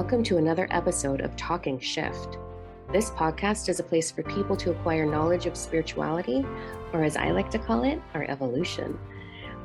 Welcome 0.00 0.24
to 0.24 0.38
another 0.38 0.66
episode 0.70 1.20
of 1.20 1.36
Talking 1.36 1.78
Shift. 1.78 2.38
This 2.90 3.10
podcast 3.10 3.68
is 3.68 3.80
a 3.80 3.84
place 3.84 4.10
for 4.10 4.22
people 4.22 4.56
to 4.56 4.70
acquire 4.70 5.04
knowledge 5.04 5.44
of 5.44 5.58
spirituality, 5.58 6.42
or 6.94 7.04
as 7.04 7.18
I 7.18 7.32
like 7.32 7.50
to 7.50 7.58
call 7.58 7.84
it, 7.84 8.00
our 8.14 8.24
evolution. 8.24 8.98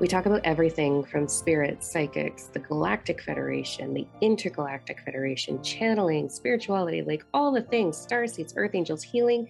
We 0.01 0.09
talk 0.09 0.25
about 0.25 0.41
everything 0.43 1.05
from 1.05 1.29
spirits, 1.29 1.89
psychics, 1.89 2.47
the 2.47 2.59
Galactic 2.59 3.21
Federation, 3.21 3.93
the 3.93 4.05
Intergalactic 4.19 4.99
Federation, 4.99 5.63
channeling, 5.63 6.27
spirituality, 6.27 7.01
like 7.01 7.25
all 7.33 7.53
the 7.53 7.61
things 7.61 7.95
star 7.95 8.27
seeds, 8.27 8.55
earth 8.57 8.75
angels, 8.75 9.03
healing. 9.03 9.47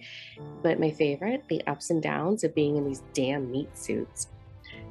But 0.62 0.78
my 0.78 0.92
favorite, 0.92 1.42
the 1.48 1.66
ups 1.66 1.90
and 1.90 2.00
downs 2.00 2.44
of 2.44 2.54
being 2.54 2.76
in 2.76 2.86
these 2.86 3.02
damn 3.12 3.50
meat 3.50 3.76
suits. 3.76 4.28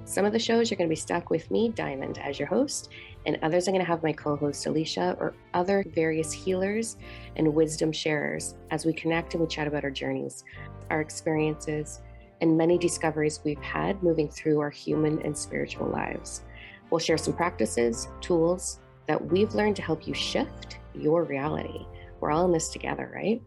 Some 0.08 0.24
of 0.24 0.34
the 0.34 0.40
shows 0.40 0.70
you're 0.70 0.78
going 0.78 0.88
to 0.88 0.92
be 0.92 0.96
stuck 0.96 1.32
with 1.32 1.50
me, 1.50 1.70
Diamond, 1.70 2.20
as 2.20 2.38
your 2.38 2.48
host, 2.48 2.90
and 3.26 3.40
others 3.42 3.68
I'm 3.68 3.74
going 3.74 3.84
to 3.84 3.92
have 3.92 4.04
my 4.04 4.14
co 4.14 4.36
host 4.36 4.68
Alicia 4.68 5.18
or 5.20 5.34
other 5.56 5.84
various 5.96 6.32
healers 6.32 6.98
and 7.38 7.56
wisdom 7.56 7.92
sharers 7.92 8.56
as 8.70 8.86
we 8.86 8.94
connect 8.94 9.34
and 9.34 9.42
we 9.42 9.48
chat 9.48 9.66
about 9.66 9.84
our 9.84 9.90
journeys, 9.90 10.44
our 10.92 11.02
experiences, 11.02 12.04
and 12.40 12.56
many 12.56 12.78
discoveries 12.78 13.40
we've 13.44 13.62
had 13.62 14.04
moving 14.04 14.30
through 14.30 14.60
our 14.60 14.70
human 14.70 15.20
and 15.24 15.36
spiritual 15.36 15.88
lives. 15.88 16.44
We'll 16.92 17.00
share 17.00 17.18
some 17.18 17.34
practices, 17.34 18.08
tools 18.22 18.80
that 19.08 19.32
we've 19.32 19.56
learned 19.56 19.76
to 19.78 19.82
help 19.82 20.08
you 20.08 20.14
shift 20.14 20.78
your 20.94 21.24
reality. 21.24 21.88
We're 22.20 22.30
all 22.30 22.46
in 22.46 22.52
this 22.52 22.70
together, 22.70 23.12
right? 23.12 23.42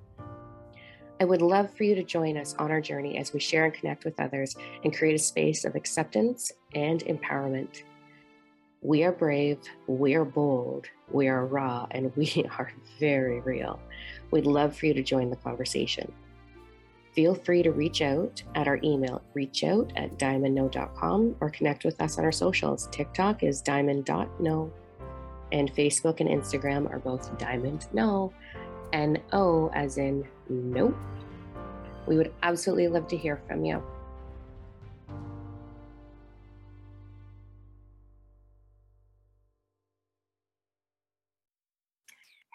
I 1.21 1.25
would 1.25 1.43
love 1.43 1.75
for 1.75 1.85
you 1.85 1.95
to 1.95 2.05
join 2.05 2.37
us 2.37 2.55
on 2.59 2.71
our 2.71 2.81
journey 2.81 3.19
as 3.19 3.33
we 3.33 3.41
share 3.41 3.65
and 3.65 3.75
connect 3.75 4.05
with 4.05 4.21
others 4.21 4.57
and 4.85 4.97
create 4.97 5.15
a 5.15 5.19
space 5.19 5.65
of 5.65 5.75
acceptance 5.75 6.53
and 6.75 7.05
empowerment. 7.05 7.83
We 8.83 9.03
are 9.03 9.13
brave, 9.13 9.59
we 9.89 10.15
are 10.15 10.25
bold, 10.25 10.87
we 11.11 11.27
are 11.27 11.47
raw, 11.47 11.87
and 11.91 12.15
we 12.17 12.47
are 12.59 12.73
very 13.01 13.41
real. 13.41 13.81
We'd 14.31 14.47
love 14.47 14.77
for 14.77 14.87
you 14.87 14.95
to 14.95 15.03
join 15.03 15.31
the 15.31 15.37
conversation 15.37 16.13
feel 17.19 17.35
free 17.35 17.65
to 17.65 17.73
reach 17.73 18.01
out 18.01 18.41
at 18.55 18.69
our 18.69 18.79
email, 18.85 19.21
reachout 19.35 19.91
at 19.97 20.17
diamondno.com 20.21 21.35
or 21.41 21.51
connect 21.51 21.85
with 21.85 22.01
us 22.01 22.17
on 22.17 22.25
our 22.25 22.31
socials. 22.31 22.89
TikTok 22.93 23.43
is 23.43 23.61
diamond.know 23.61 24.73
and 25.51 25.75
Facebook 25.75 26.21
and 26.21 26.29
Instagram 26.29 26.89
are 26.89 27.01
both 27.01 27.37
diamond 27.37 27.89
no, 27.93 28.33
N 28.93 29.21
O 29.33 29.69
as 29.75 29.99
in 29.99 30.29
nope. 30.49 30.97
We 32.09 32.17
would 32.17 32.33
absolutely 32.43 32.89
love 32.89 33.07
to 33.09 33.19
hear 33.19 33.43
from 33.47 33.67
you. 33.67 33.83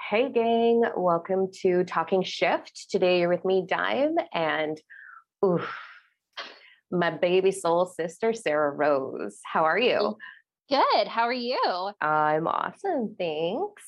Hey, 0.09 0.31
gang, 0.31 0.81
welcome 0.97 1.49
to 1.61 1.83
Talking 1.83 2.23
Shift. 2.23 2.89
Today 2.89 3.19
you're 3.19 3.29
with 3.29 3.45
me, 3.45 3.63
Dime, 3.69 4.15
and 4.33 4.81
oof, 5.45 5.71
my 6.89 7.11
baby 7.11 7.51
soul 7.51 7.85
sister, 7.85 8.33
Sarah 8.33 8.71
Rose. 8.71 9.39
How 9.43 9.65
are 9.65 9.77
you? 9.77 10.17
Good. 10.67 11.07
How 11.07 11.23
are 11.23 11.31
you? 11.31 11.91
I'm 12.01 12.47
awesome. 12.47 13.15
Thanks. 13.19 13.83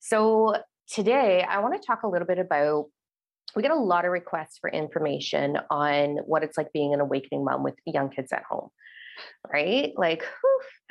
So, 0.00 0.56
today 0.90 1.44
I 1.46 1.58
want 1.58 1.74
to 1.74 1.86
talk 1.86 2.02
a 2.02 2.08
little 2.08 2.26
bit 2.26 2.38
about 2.38 2.86
we 3.56 3.62
get 3.62 3.70
a 3.70 3.74
lot 3.74 4.04
of 4.04 4.12
requests 4.12 4.58
for 4.58 4.70
information 4.70 5.58
on 5.70 6.18
what 6.26 6.44
it's 6.44 6.58
like 6.58 6.72
being 6.72 6.92
an 6.92 7.00
awakening 7.00 7.42
mom 7.42 7.62
with 7.62 7.74
young 7.86 8.10
kids 8.10 8.30
at 8.32 8.44
home, 8.48 8.68
right? 9.50 9.94
Like, 9.96 10.22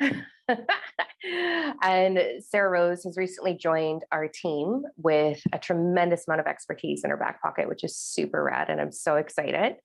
and 1.82 2.18
Sarah 2.40 2.68
Rose 2.68 3.04
has 3.04 3.16
recently 3.16 3.54
joined 3.54 4.02
our 4.10 4.26
team 4.26 4.82
with 4.96 5.40
a 5.52 5.58
tremendous 5.60 6.26
amount 6.26 6.40
of 6.40 6.48
expertise 6.48 7.04
in 7.04 7.10
her 7.10 7.16
back 7.16 7.40
pocket, 7.40 7.68
which 7.68 7.84
is 7.84 7.96
super 7.96 8.42
rad. 8.42 8.68
And 8.68 8.80
I'm 8.80 8.92
so 8.92 9.14
excited. 9.14 9.76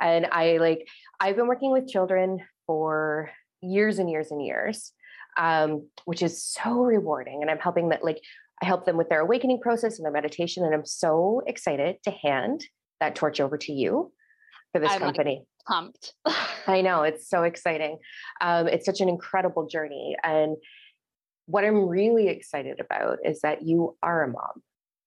And 0.00 0.26
I 0.26 0.56
like, 0.58 0.88
I've 1.20 1.36
been 1.36 1.46
working 1.46 1.70
with 1.70 1.88
children 1.88 2.40
for 2.66 3.30
years 3.60 4.00
and 4.00 4.10
years 4.10 4.32
and 4.32 4.44
years, 4.44 4.92
um, 5.36 5.86
which 6.04 6.22
is 6.22 6.44
so 6.44 6.80
rewarding. 6.80 7.42
And 7.42 7.50
I'm 7.50 7.58
helping 7.58 7.90
that, 7.90 8.04
like, 8.04 8.20
I 8.62 8.66
help 8.66 8.86
them 8.86 8.96
with 8.96 9.08
their 9.08 9.20
awakening 9.20 9.60
process 9.60 9.98
and 9.98 10.04
their 10.04 10.12
meditation. 10.12 10.64
And 10.64 10.74
I'm 10.74 10.86
so 10.86 11.42
excited 11.46 11.96
to 12.04 12.10
hand 12.10 12.64
that 13.00 13.14
torch 13.14 13.40
over 13.40 13.56
to 13.56 13.72
you 13.72 14.12
for 14.72 14.80
this 14.80 14.90
I'm 14.90 15.00
company. 15.00 15.36
Like 15.36 15.66
pumped. 15.66 16.14
I 16.66 16.80
know 16.80 17.02
it's 17.02 17.28
so 17.28 17.44
exciting. 17.44 17.98
Um, 18.40 18.66
it's 18.66 18.86
such 18.86 19.00
an 19.00 19.08
incredible 19.08 19.66
journey. 19.66 20.16
And 20.22 20.56
what 21.46 21.64
I'm 21.64 21.88
really 21.88 22.28
excited 22.28 22.80
about 22.80 23.18
is 23.24 23.40
that 23.40 23.62
you 23.62 23.96
are 24.02 24.24
a 24.24 24.28
mom 24.28 24.62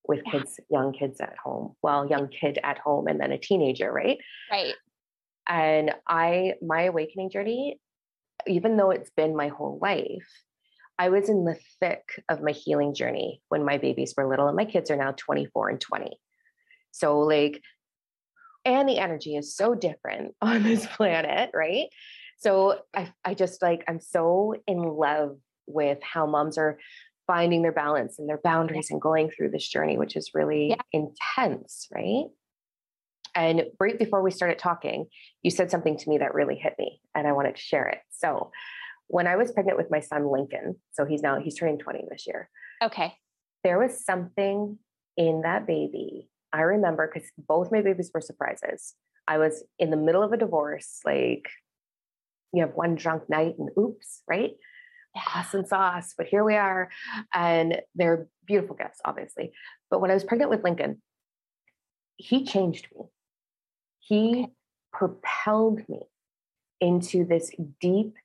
with 0.07 0.21
yeah. 0.25 0.39
kids, 0.39 0.59
young 0.69 0.93
kids 0.93 1.19
at 1.21 1.35
home. 1.43 1.75
Well, 1.83 2.07
young 2.07 2.29
kid 2.29 2.59
at 2.63 2.79
home 2.79 3.07
and 3.07 3.19
then 3.19 3.31
a 3.31 3.37
teenager, 3.37 3.91
right? 3.91 4.17
Right. 4.49 4.73
And 5.47 5.93
I, 6.07 6.53
my 6.61 6.83
awakening 6.83 7.29
journey, 7.29 7.79
even 8.47 8.77
though 8.77 8.91
it's 8.91 9.11
been 9.11 9.35
my 9.35 9.49
whole 9.49 9.77
life, 9.81 10.27
I 10.97 11.09
was 11.09 11.29
in 11.29 11.45
the 11.45 11.57
thick 11.79 12.23
of 12.29 12.41
my 12.41 12.51
healing 12.51 12.93
journey 12.93 13.41
when 13.49 13.65
my 13.65 13.77
babies 13.77 14.13
were 14.15 14.27
little, 14.27 14.47
and 14.47 14.55
my 14.55 14.65
kids 14.65 14.91
are 14.91 14.95
now 14.95 15.13
24 15.17 15.69
and 15.69 15.81
20. 15.81 16.17
So, 16.91 17.19
like, 17.19 17.61
and 18.65 18.87
the 18.87 18.99
energy 18.99 19.35
is 19.35 19.55
so 19.55 19.73
different 19.73 20.35
on 20.41 20.63
this 20.63 20.85
planet, 20.85 21.51
right? 21.53 21.87
So 22.37 22.79
I, 22.95 23.11
I 23.23 23.33
just 23.33 23.61
like, 23.61 23.83
I'm 23.87 23.99
so 23.99 24.55
in 24.67 24.79
love 24.79 25.37
with 25.67 25.99
how 26.01 26.25
moms 26.25 26.57
are 26.57 26.79
finding 27.27 27.61
their 27.61 27.71
balance 27.71 28.19
and 28.19 28.27
their 28.27 28.39
boundaries 28.43 28.89
and 28.89 28.99
going 28.99 29.29
through 29.29 29.51
this 29.51 29.67
journey, 29.67 29.97
which 29.97 30.15
is 30.15 30.31
really 30.33 30.69
yeah. 30.69 30.81
intense, 30.91 31.87
right? 31.93 32.25
And 33.35 33.63
right 33.79 33.97
before 33.97 34.21
we 34.21 34.31
started 34.31 34.59
talking, 34.59 35.05
you 35.41 35.51
said 35.51 35.71
something 35.71 35.97
to 35.97 36.09
me 36.09 36.17
that 36.17 36.33
really 36.33 36.55
hit 36.55 36.75
me, 36.77 36.99
and 37.15 37.27
I 37.27 37.31
wanted 37.31 37.55
to 37.55 37.61
share 37.61 37.87
it. 37.87 37.99
So, 38.09 38.51
when 39.11 39.27
I 39.27 39.35
was 39.35 39.51
pregnant 39.51 39.77
with 39.77 39.91
my 39.91 39.99
son 39.99 40.31
Lincoln, 40.31 40.77
so 40.93 41.05
he's 41.05 41.21
now 41.21 41.39
he's 41.39 41.55
turning 41.55 41.77
20 41.77 42.05
this 42.09 42.25
year. 42.25 42.49
Okay. 42.81 43.13
There 43.63 43.77
was 43.77 44.03
something 44.03 44.79
in 45.17 45.41
that 45.41 45.67
baby 45.67 46.29
I 46.53 46.61
remember 46.61 47.09
because 47.13 47.29
both 47.37 47.71
my 47.71 47.81
babies 47.81 48.11
were 48.13 48.21
surprises. 48.21 48.95
I 49.27 49.37
was 49.37 49.63
in 49.79 49.89
the 49.89 49.97
middle 49.97 50.23
of 50.23 50.31
a 50.33 50.37
divorce, 50.37 50.99
like 51.05 51.49
you 52.53 52.61
have 52.61 52.73
one 52.73 52.95
drunk 52.95 53.29
night 53.29 53.55
and 53.57 53.69
oops, 53.77 54.23
right? 54.27 54.51
Awesome 55.35 55.65
sauce, 55.65 56.13
but 56.17 56.27
here 56.27 56.43
we 56.43 56.55
are. 56.55 56.89
And 57.33 57.81
they're 57.95 58.27
beautiful 58.45 58.75
gifts, 58.75 58.99
obviously. 59.05 59.51
But 59.89 60.01
when 60.01 60.11
I 60.11 60.13
was 60.13 60.23
pregnant 60.23 60.51
with 60.51 60.63
Lincoln, 60.63 61.01
he 62.17 62.45
changed 62.45 62.87
me. 62.95 63.05
He 63.99 64.29
okay. 64.43 64.51
propelled 64.93 65.87
me 65.87 66.01
into 66.79 67.25
this 67.25 67.51
deep 67.79 68.15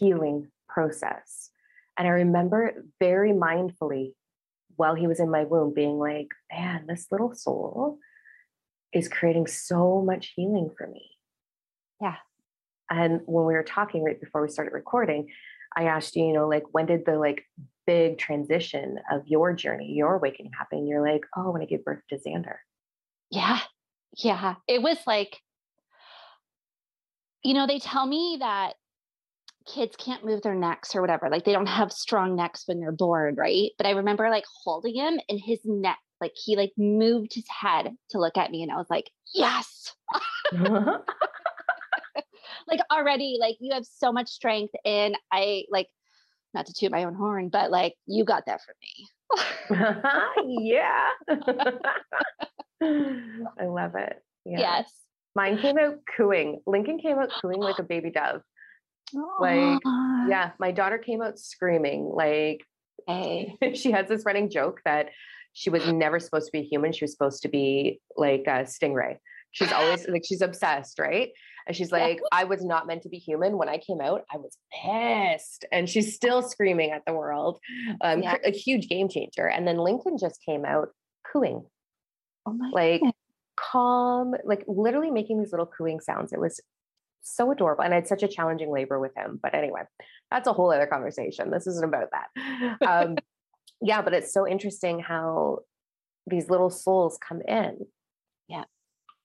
healing 0.00 0.48
process. 0.68 1.50
And 1.96 2.08
I 2.08 2.12
remember 2.12 2.84
very 2.98 3.32
mindfully 3.32 4.14
while 4.76 4.94
he 4.94 5.06
was 5.06 5.20
in 5.20 5.30
my 5.30 5.44
womb 5.44 5.74
being 5.74 5.98
like, 5.98 6.28
man, 6.50 6.86
this 6.88 7.06
little 7.12 7.34
soul 7.34 7.98
is 8.94 9.08
creating 9.08 9.46
so 9.46 10.02
much 10.02 10.32
healing 10.34 10.70
for 10.76 10.86
me. 10.86 11.10
Yeah. 12.00 12.16
And 12.90 13.20
when 13.26 13.44
we 13.44 13.52
were 13.52 13.62
talking 13.62 14.02
right 14.02 14.18
before 14.18 14.42
we 14.42 14.48
started 14.48 14.72
recording, 14.72 15.28
I 15.76 15.84
asked 15.84 16.16
you, 16.16 16.24
you 16.24 16.32
know, 16.32 16.48
like, 16.48 16.64
when 16.72 16.86
did 16.86 17.04
the 17.04 17.18
like 17.18 17.44
big 17.86 18.18
transition 18.18 18.98
of 19.12 19.22
your 19.26 19.52
journey, 19.52 19.92
your 19.92 20.14
awakening 20.14 20.52
happen? 20.58 20.86
You're 20.86 21.06
like, 21.06 21.24
oh, 21.36 21.50
when 21.50 21.62
I 21.62 21.66
gave 21.66 21.84
birth 21.84 22.00
to 22.08 22.16
Xander. 22.16 22.56
Yeah. 23.30 23.60
Yeah. 24.16 24.54
It 24.66 24.82
was 24.82 24.96
like, 25.06 25.38
you 27.44 27.54
know, 27.54 27.66
they 27.66 27.78
tell 27.78 28.06
me 28.06 28.38
that 28.40 28.74
kids 29.72 29.96
can't 29.96 30.24
move 30.24 30.42
their 30.42 30.54
necks 30.54 30.94
or 30.94 31.00
whatever. 31.00 31.30
Like 31.30 31.44
they 31.44 31.52
don't 31.52 31.66
have 31.66 31.92
strong 31.92 32.36
necks 32.36 32.64
when 32.66 32.80
they're 32.80 32.92
born, 32.92 33.34
right? 33.36 33.70
But 33.76 33.86
I 33.86 33.90
remember 33.90 34.30
like 34.30 34.44
holding 34.64 34.94
him 34.94 35.20
and 35.28 35.40
his 35.40 35.60
neck, 35.64 35.98
like 36.20 36.32
he 36.34 36.56
like 36.56 36.72
moved 36.76 37.34
his 37.34 37.46
head 37.48 37.94
to 38.10 38.18
look 38.18 38.36
at 38.36 38.50
me 38.50 38.62
and 38.62 38.72
I 38.72 38.76
was 38.76 38.90
like, 38.90 39.10
yes. 39.34 39.94
like 40.52 41.00
already, 42.90 43.38
like 43.40 43.56
you 43.60 43.72
have 43.74 43.86
so 43.86 44.12
much 44.12 44.28
strength. 44.28 44.74
And 44.84 45.16
I 45.32 45.64
like, 45.70 45.88
not 46.52 46.66
to 46.66 46.74
toot 46.74 46.90
my 46.90 47.04
own 47.04 47.14
horn, 47.14 47.48
but 47.48 47.70
like 47.70 47.94
you 48.06 48.24
got 48.24 48.46
that 48.46 48.60
for 48.62 48.74
me. 48.82 49.06
yeah. 50.74 51.10
I 52.82 53.66
love 53.66 53.94
it. 53.94 54.20
Yeah. 54.44 54.58
Yes. 54.58 54.92
Mine 55.36 55.58
came 55.58 55.78
out 55.78 55.98
cooing. 56.16 56.60
Lincoln 56.66 56.98
came 56.98 57.18
out 57.18 57.30
cooing 57.40 57.60
like 57.60 57.78
a 57.78 57.84
baby 57.84 58.10
dove. 58.10 58.42
Like, 59.40 59.80
yeah, 60.28 60.50
my 60.58 60.70
daughter 60.70 60.98
came 60.98 61.22
out 61.22 61.38
screaming. 61.38 62.10
Like, 62.12 62.64
hey. 63.06 63.56
she 63.74 63.90
has 63.92 64.08
this 64.08 64.24
running 64.24 64.50
joke 64.50 64.80
that 64.84 65.10
she 65.52 65.70
was 65.70 65.86
never 65.86 66.18
supposed 66.20 66.46
to 66.46 66.52
be 66.52 66.62
human. 66.62 66.92
She 66.92 67.04
was 67.04 67.12
supposed 67.12 67.42
to 67.42 67.48
be 67.48 68.00
like 68.16 68.44
a 68.46 68.64
stingray. 68.64 69.16
She's 69.52 69.72
always 69.72 70.06
like, 70.08 70.22
she's 70.24 70.42
obsessed, 70.42 70.98
right? 71.00 71.30
And 71.66 71.76
she's 71.76 71.90
like, 71.90 72.18
yeah. 72.18 72.28
I 72.32 72.44
was 72.44 72.64
not 72.64 72.86
meant 72.86 73.02
to 73.02 73.08
be 73.08 73.18
human. 73.18 73.58
When 73.58 73.68
I 73.68 73.78
came 73.78 74.00
out, 74.00 74.24
I 74.32 74.36
was 74.36 74.56
pissed. 74.72 75.64
And 75.72 75.88
she's 75.88 76.14
still 76.14 76.42
screaming 76.42 76.92
at 76.92 77.02
the 77.06 77.12
world. 77.12 77.58
Um, 78.00 78.22
yeah. 78.22 78.36
A 78.44 78.52
huge 78.52 78.88
game 78.88 79.08
changer. 79.08 79.48
And 79.48 79.66
then 79.66 79.76
Lincoln 79.76 80.18
just 80.18 80.40
came 80.44 80.64
out 80.64 80.90
cooing. 81.30 81.64
Oh 82.46 82.52
my 82.52 82.70
like 82.72 83.00
goodness. 83.00 83.14
calm, 83.56 84.34
like 84.44 84.64
literally 84.66 85.10
making 85.10 85.38
these 85.40 85.52
little 85.52 85.66
cooing 85.66 86.00
sounds. 86.00 86.32
It 86.32 86.40
was 86.40 86.60
so 87.22 87.50
adorable. 87.50 87.84
And 87.84 87.92
I 87.92 87.96
had 87.96 88.08
such 88.08 88.22
a 88.22 88.28
challenging 88.28 88.70
labor 88.70 88.98
with 88.98 89.16
him. 89.16 89.38
But 89.42 89.54
anyway, 89.54 89.82
that's 90.30 90.48
a 90.48 90.52
whole 90.52 90.72
other 90.72 90.86
conversation. 90.86 91.50
This 91.50 91.66
isn't 91.66 91.84
about 91.84 92.08
that. 92.12 92.82
Um, 92.86 93.16
yeah, 93.80 94.02
but 94.02 94.14
it's 94.14 94.32
so 94.32 94.46
interesting 94.46 95.00
how 95.00 95.60
these 96.26 96.50
little 96.50 96.70
souls 96.70 97.18
come 97.26 97.42
in. 97.42 97.86
Yeah. 98.48 98.64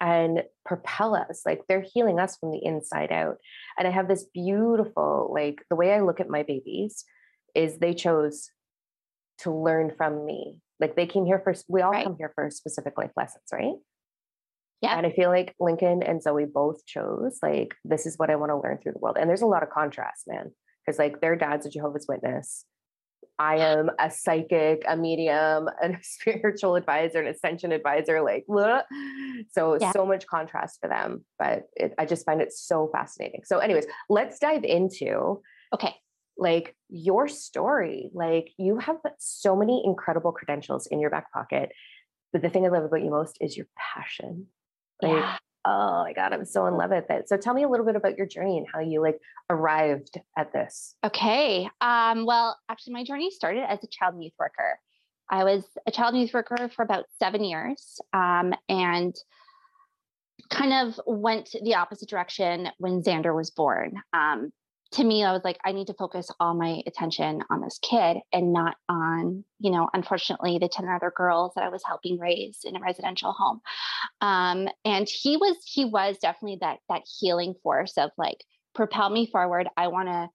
And 0.02 0.44
propel 0.66 1.16
us. 1.16 1.44
Like 1.46 1.62
they're 1.68 1.86
healing 1.94 2.20
us 2.20 2.38
from 2.38 2.52
the 2.52 2.64
inside 2.64 3.12
out. 3.12 3.38
And 3.78 3.88
I 3.88 3.92
have 3.92 4.08
this 4.08 4.26
beautiful, 4.34 5.32
like 5.34 5.64
the 5.70 5.76
way 5.76 5.94
I 5.94 6.02
look 6.02 6.20
at 6.20 6.30
my 6.30 6.44
babies 6.44 7.06
is 7.54 7.78
they 7.78 7.94
chose 7.94 8.50
to 9.40 9.52
learn 9.52 9.92
from 9.96 10.26
me. 10.26 10.60
Like 10.80 10.96
they 10.96 11.08
came 11.08 11.26
here 11.26 11.42
first. 11.44 11.66
We 11.70 11.82
all 11.82 11.92
right. 11.92 12.04
come 12.04 12.18
here 12.18 12.32
for 12.36 12.50
specific 12.50 12.98
life 12.98 13.12
lessons, 13.16 13.46
right? 13.52 13.76
Yeah. 14.82 14.98
And 14.98 15.06
I 15.06 15.12
feel 15.12 15.30
like 15.30 15.56
Lincoln 15.60 16.04
and 16.04 16.22
Zoe 16.22 16.46
both 16.46 16.86
chose 16.86 17.40
like 17.42 17.76
this 17.84 18.06
is 18.06 18.18
what 18.18 18.30
I 18.30 18.36
want 18.36 18.52
to 18.52 18.58
learn 18.58 18.78
through 18.78 18.94
the 18.94 19.00
world. 19.00 19.18
And 19.20 19.30
there's 19.30 19.42
a 19.42 19.48
lot 19.48 19.64
of 19.64 19.70
contrast, 19.70 20.24
man. 20.28 20.52
Because 20.86 21.00
like 21.00 21.22
their 21.22 21.36
dad's 21.36 21.66
a 21.66 21.70
Jehovah's 21.70 22.06
Witness. 22.08 22.66
I 23.38 23.58
am 23.58 23.90
a 24.00 24.10
psychic, 24.10 24.84
a 24.88 24.96
medium, 24.96 25.68
a 25.82 25.98
spiritual 26.02 26.76
advisor, 26.76 27.20
an 27.20 27.28
ascension 27.28 27.72
advisor. 27.72 28.22
Like, 28.22 28.46
so 29.52 29.78
yeah. 29.80 29.92
so 29.92 30.06
much 30.06 30.28
contrast 30.28 30.80
for 30.82 30.88
them. 30.88 31.26
But 31.38 31.64
it, 31.76 31.94
I 31.98 32.06
just 32.06 32.26
find 32.26 32.42
it 32.42 32.54
so 32.54 32.90
fascinating. 32.94 33.42
So, 33.44 33.60
anyways, 33.60 33.86
let's 34.10 34.40
dive 34.40 34.64
into 34.64 35.42
okay, 35.74 35.96
like 36.38 36.76
your 36.90 37.28
story. 37.28 38.10
Like 38.14 38.52
you 38.58 38.78
have 38.78 38.98
so 39.20 39.56
many 39.56 39.84
incredible 39.86 40.32
credentials 40.32 40.88
in 40.88 41.00
your 41.00 41.10
back 41.10 41.32
pocket. 41.32 41.72
But 42.32 42.42
the 42.42 42.50
thing 42.50 42.66
I 42.66 42.70
love 42.70 42.84
about 42.84 43.02
you 43.02 43.10
most 43.10 43.38
is 43.40 43.56
your 43.56 43.68
passion. 43.78 44.48
Like, 45.02 45.12
yeah. 45.12 45.38
oh 45.66 46.04
my 46.04 46.14
God, 46.14 46.34
I'm 46.34 46.46
so 46.46 46.66
in 46.68 46.76
love 46.76 46.92
with 46.92 47.10
it. 47.10 47.28
So 47.30 47.38
tell 47.38 47.54
me 47.54 47.64
a 47.64 47.70
little 47.70 47.86
bit 47.86 47.96
about 47.96 48.18
your 48.18 48.28
journey 48.28 48.58
and 48.58 48.68
how 48.72 48.80
you 48.80 49.02
like 49.02 49.20
arrived 49.50 50.20
at 50.38 50.54
this. 50.54 50.96
Okay. 51.04 51.70
Um, 51.82 52.26
well, 52.26 52.58
actually 52.70 52.94
my 52.94 53.04
journey 53.04 53.32
started 53.32 53.64
as 53.70 53.84
a 53.84 53.88
child 53.88 54.16
and 54.16 54.24
youth 54.24 54.34
worker. 54.40 54.80
I 55.30 55.44
was 55.44 55.64
a 55.88 55.92
child 55.92 56.14
and 56.14 56.22
youth 56.22 56.34
worker 56.34 56.70
for 56.76 56.84
about 56.84 57.06
seven 57.20 57.44
years. 57.44 58.00
Um, 58.14 58.54
and 58.70 59.16
kind 60.50 60.74
of 60.74 61.00
went 61.06 61.56
the 61.64 61.76
opposite 61.76 62.10
direction 62.10 62.70
when 62.78 63.02
Xander 63.02 63.36
was 63.36 63.50
born. 63.50 63.94
Um, 64.14 64.52
to 64.92 65.04
me, 65.04 65.24
I 65.24 65.34
was 65.34 65.42
like, 65.44 65.58
I 65.66 65.72
need 65.72 65.88
to 65.88 65.94
focus 65.94 66.30
all 66.40 66.54
my 66.54 66.82
attention 66.86 67.44
on 67.50 67.62
this 67.62 67.80
kid 67.82 68.18
and 68.32 68.54
not 68.54 68.76
on, 68.88 69.44
you 69.60 69.72
know, 69.72 69.90
unfortunately, 69.94 70.58
the 70.58 70.70
10 70.70 70.88
other 70.88 71.12
girls 71.16 71.54
that 71.56 71.64
I 71.64 71.70
was 71.70 71.84
helping 71.86 72.20
raise 72.20 72.60
in 72.64 72.76
a 72.76 72.80
residential 72.80 73.34
home. 73.34 73.62
Um, 74.22 74.68
and 74.84 75.08
he 75.08 75.38
was, 75.38 75.58
he 75.66 75.86
was 75.86 76.18
definitely 76.18 76.60
that, 76.62 76.80
that 76.90 77.04
healing 77.20 77.56
force 77.64 77.94
of 77.98 78.12
like, 78.18 78.44
propel 78.74 79.10
me 79.10 79.26
forward. 79.26 79.68
I 79.78 79.88
want 79.88 80.10
to, 80.10 80.30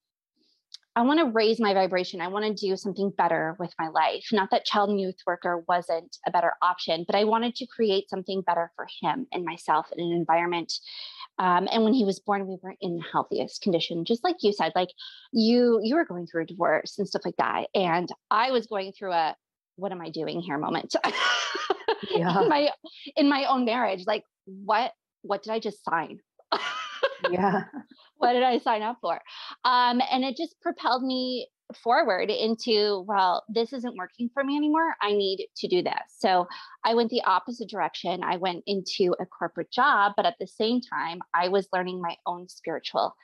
I 0.96 1.02
want 1.02 1.20
to 1.20 1.26
raise 1.26 1.61
my 1.61 1.72
vibration. 1.72 2.20
I 2.20 2.28
want 2.28 2.44
to 2.46 2.67
do 2.67 2.76
something 2.76 3.12
better 3.17 3.56
with 3.58 3.72
my 3.78 3.88
life. 3.88 4.26
Not 4.32 4.50
that 4.50 4.64
child 4.64 4.90
and 4.90 5.00
youth 5.00 5.19
worker 5.26 5.62
wasn't 5.69 6.17
a 6.26 6.31
better 6.31 6.55
option, 6.62 7.05
but 7.06 7.14
I 7.14 7.25
wanted 7.25 7.55
to 7.56 7.67
create 7.67 8.11
something 8.11 8.43
better 8.43 8.72
for 8.75 8.87
him 9.00 9.26
and 9.32 9.44
myself 9.44 9.87
in 9.96 10.05
an 10.05 10.12
environment 10.12 10.72
um, 11.40 11.69
and 11.72 11.84
when 11.84 11.94
he 11.94 12.05
was 12.05 12.20
born, 12.20 12.46
we 12.46 12.58
weren't 12.62 12.78
in 12.82 12.99
the 12.99 13.05
healthiest 13.11 13.62
condition, 13.62 14.05
just 14.05 14.22
like 14.22 14.37
you 14.43 14.52
said. 14.52 14.72
Like 14.75 14.90
you, 15.32 15.81
you 15.82 15.94
were 15.94 16.05
going 16.05 16.26
through 16.26 16.43
a 16.43 16.46
divorce 16.46 16.99
and 16.99 17.08
stuff 17.08 17.22
like 17.25 17.37
that, 17.38 17.69
and 17.75 18.11
I 18.31 18.50
was 18.50 18.67
going 18.67 18.93
through 18.93 19.12
a 19.12 19.34
"What 19.76 19.90
am 19.90 20.02
I 20.02 20.11
doing 20.11 20.43
here?" 20.43 20.58
moment. 20.58 20.94
yeah. 22.08 22.43
in 22.43 22.49
my 22.49 22.70
in 23.17 23.29
my 23.29 23.44
own 23.44 23.64
marriage, 23.64 24.05
like 24.06 24.25
what 24.47 24.93
what 25.23 25.43
did 25.43 25.52
I 25.52 25.58
just 25.58 25.85
sign? 25.85 26.20
yeah. 27.31 27.64
What 28.17 28.32
did 28.32 28.43
I 28.43 28.58
sign 28.58 28.82
up 28.82 28.99
for? 29.00 29.20
Um, 29.64 30.00
and 30.11 30.25
it 30.25 30.37
just 30.37 30.61
propelled 30.61 31.02
me 31.02 31.49
forward 31.82 32.31
into, 32.31 33.05
well, 33.06 33.44
this 33.49 33.73
isn't 33.73 33.97
working 33.97 34.29
for 34.32 34.43
me 34.43 34.56
anymore. 34.56 34.94
I 35.00 35.12
need 35.12 35.47
to 35.56 35.69
do 35.69 35.82
this. 35.82 35.94
So 36.19 36.47
I 36.85 36.94
went 36.94 37.11
the 37.11 37.23
opposite 37.23 37.69
direction. 37.69 38.23
I 38.25 38.37
went 38.37 38.64
into 38.67 39.14
a 39.20 39.26
corporate 39.26 39.70
job, 39.70 40.12
but 40.17 40.26
at 40.26 40.37
the 40.41 40.46
same 40.46 40.81
time, 40.81 41.20
I 41.35 41.49
was 41.49 41.69
learning 41.73 42.00
my 42.00 42.17
own 42.26 42.49
spiritual 42.49 43.14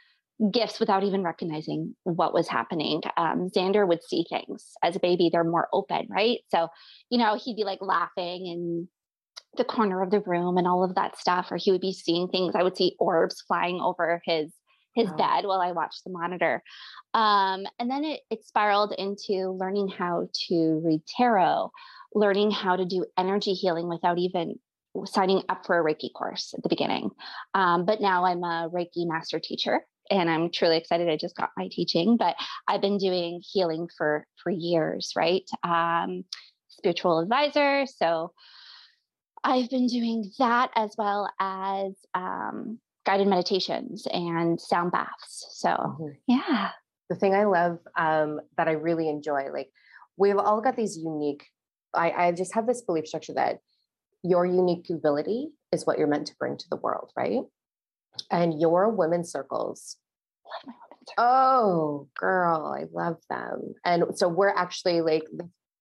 gifts 0.50 0.78
without 0.78 1.02
even 1.02 1.22
recognizing 1.22 1.96
what 2.04 2.34
was 2.34 2.48
happening. 2.48 3.00
Um, 3.16 3.48
Xander 3.54 3.86
would 3.88 4.02
see 4.02 4.26
things 4.28 4.72
as 4.82 4.96
a 4.96 5.00
baby, 5.00 5.30
they're 5.32 5.44
more 5.44 5.68
open, 5.72 6.06
right? 6.10 6.40
So, 6.50 6.68
you 7.10 7.18
know, 7.18 7.38
he'd 7.42 7.56
be 7.56 7.64
like 7.64 7.80
laughing 7.80 8.46
in 8.46 8.88
the 9.56 9.64
corner 9.64 10.02
of 10.02 10.10
the 10.10 10.20
room 10.20 10.58
and 10.58 10.66
all 10.66 10.84
of 10.84 10.94
that 10.96 11.18
stuff, 11.18 11.50
or 11.50 11.56
he 11.56 11.72
would 11.72 11.80
be 11.80 11.92
seeing 11.92 12.28
things. 12.28 12.54
I 12.54 12.62
would 12.62 12.76
see 12.76 12.96
orbs 12.98 13.42
flying 13.46 13.80
over 13.80 14.20
his 14.24 14.52
his 14.94 15.10
wow. 15.10 15.16
bed 15.16 15.44
while 15.46 15.60
I 15.60 15.72
watched 15.72 16.04
the 16.04 16.10
monitor. 16.10 16.62
Um, 17.12 17.66
and 17.78 17.90
then 17.90 18.02
it, 18.02 18.20
it 18.30 18.44
spiraled 18.46 18.94
into 18.96 19.50
learning 19.50 19.88
how 19.88 20.28
to 20.48 20.80
read 20.82 21.02
tarot, 21.06 21.70
learning 22.14 22.50
how 22.50 22.76
to 22.76 22.86
do 22.86 23.04
energy 23.18 23.52
healing 23.52 23.88
without 23.88 24.16
even 24.16 24.58
signing 25.04 25.42
up 25.50 25.66
for 25.66 25.78
a 25.78 25.84
Reiki 25.84 26.10
course 26.14 26.54
at 26.56 26.62
the 26.62 26.70
beginning. 26.70 27.10
Um, 27.52 27.84
but 27.84 28.00
now 28.00 28.24
I'm 28.24 28.42
a 28.42 28.70
Reiki 28.72 29.06
master 29.06 29.38
teacher 29.38 29.82
and 30.10 30.30
I'm 30.30 30.50
truly 30.50 30.76
excited. 30.76 31.08
I 31.08 31.16
just 31.16 31.36
got 31.36 31.50
my 31.56 31.68
teaching, 31.70 32.16
but 32.16 32.36
I've 32.68 32.80
been 32.80 32.98
doing 32.98 33.42
healing 33.42 33.88
for 33.96 34.26
for 34.42 34.50
years, 34.50 35.12
right? 35.16 35.48
Um, 35.62 36.24
spiritual 36.68 37.20
advisor. 37.20 37.86
So 37.86 38.32
I've 39.42 39.70
been 39.70 39.86
doing 39.86 40.30
that 40.38 40.70
as 40.74 40.94
well 40.98 41.30
as 41.38 41.92
um, 42.14 42.78
guided 43.04 43.28
meditations 43.28 44.06
and 44.12 44.60
sound 44.60 44.92
baths. 44.92 45.46
So, 45.52 45.68
mm-hmm. 45.68 46.08
yeah. 46.26 46.70
The 47.08 47.14
thing 47.14 47.34
I 47.34 47.44
love 47.44 47.78
um, 47.96 48.40
that 48.56 48.66
I 48.66 48.72
really 48.72 49.08
enjoy, 49.08 49.52
like, 49.52 49.70
we've 50.16 50.36
all 50.36 50.60
got 50.60 50.74
these 50.74 50.98
unique, 50.98 51.44
I, 51.94 52.10
I 52.10 52.32
just 52.32 52.54
have 52.54 52.66
this 52.66 52.82
belief 52.82 53.06
structure 53.06 53.34
that 53.34 53.58
your 54.24 54.44
unique 54.44 54.90
ability 54.90 55.50
is 55.70 55.86
what 55.86 55.98
you're 55.98 56.08
meant 56.08 56.26
to 56.26 56.36
bring 56.36 56.56
to 56.56 56.68
the 56.68 56.76
world, 56.76 57.12
right? 57.16 57.42
And 58.30 58.60
your 58.60 58.90
women's 58.90 59.30
circles. 59.30 59.96
Love 60.44 60.66
my 60.66 60.72
women's 60.90 61.08
circles. 61.08 61.18
Oh, 61.18 62.08
girl, 62.16 62.74
I 62.76 62.84
love 62.92 63.16
them. 63.30 63.74
And 63.84 64.04
so 64.16 64.28
we're 64.28 64.50
actually 64.50 65.00
like, 65.00 65.24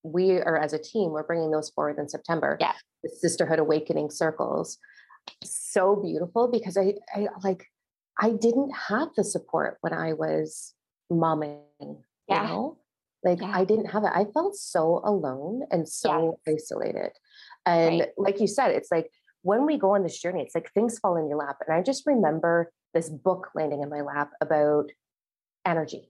we 0.03 0.39
are 0.39 0.57
as 0.57 0.73
a 0.73 0.79
team, 0.79 1.11
we're 1.11 1.23
bringing 1.23 1.51
those 1.51 1.69
forward 1.69 1.97
in 1.99 2.07
September. 2.07 2.57
Yeah. 2.59 2.73
The 3.03 3.09
Sisterhood 3.09 3.59
Awakening 3.59 4.09
Circles 4.09 4.77
so 5.43 5.95
beautiful 5.95 6.47
because 6.47 6.77
I, 6.77 6.93
I 7.13 7.27
like 7.43 7.65
I 8.19 8.31
didn't 8.31 8.71
have 8.89 9.09
the 9.15 9.23
support 9.23 9.77
when 9.81 9.93
I 9.93 10.13
was 10.13 10.73
momming, 11.11 11.61
yeah. 12.27 12.41
you 12.41 12.47
know? 12.47 12.77
Like 13.23 13.41
yeah. 13.41 13.51
I 13.53 13.65
didn't 13.65 13.87
have 13.87 14.03
it. 14.03 14.11
I 14.13 14.25
felt 14.33 14.55
so 14.55 15.01
alone 15.03 15.63
and 15.71 15.87
so 15.87 16.37
yes. 16.45 16.61
isolated. 16.63 17.11
And 17.65 18.01
right. 18.01 18.09
like 18.17 18.39
you 18.39 18.47
said, 18.47 18.71
it's 18.71 18.91
like 18.91 19.09
when 19.45 19.67
we 19.67 19.77
go 19.77 19.93
on 19.93 20.01
this 20.01 20.19
journey, 20.19 20.41
it's 20.41 20.55
like 20.55 20.71
things 20.71 20.97
fall 20.97 21.17
in 21.17 21.29
your 21.29 21.37
lap. 21.37 21.57
And 21.65 21.77
I 21.77 21.83
just 21.83 22.07
remember 22.07 22.71
this 22.95 23.09
book 23.09 23.49
landing 23.53 23.83
in 23.83 23.89
my 23.89 24.01
lap 24.01 24.31
about 24.41 24.89
energy 25.63 26.09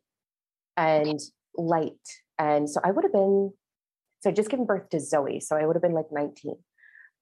and 0.77 1.19
light. 1.57 1.91
And 2.39 2.69
so 2.69 2.79
I 2.81 2.91
would 2.91 3.03
have 3.03 3.11
been, 3.11 3.51
so 4.21 4.29
I 4.29 4.33
just 4.33 4.49
given 4.49 4.65
birth 4.65 4.89
to 4.91 5.01
Zoe. 5.01 5.41
So 5.41 5.57
I 5.57 5.65
would 5.65 5.75
have 5.75 5.83
been 5.83 5.91
like 5.91 6.13
19. 6.13 6.55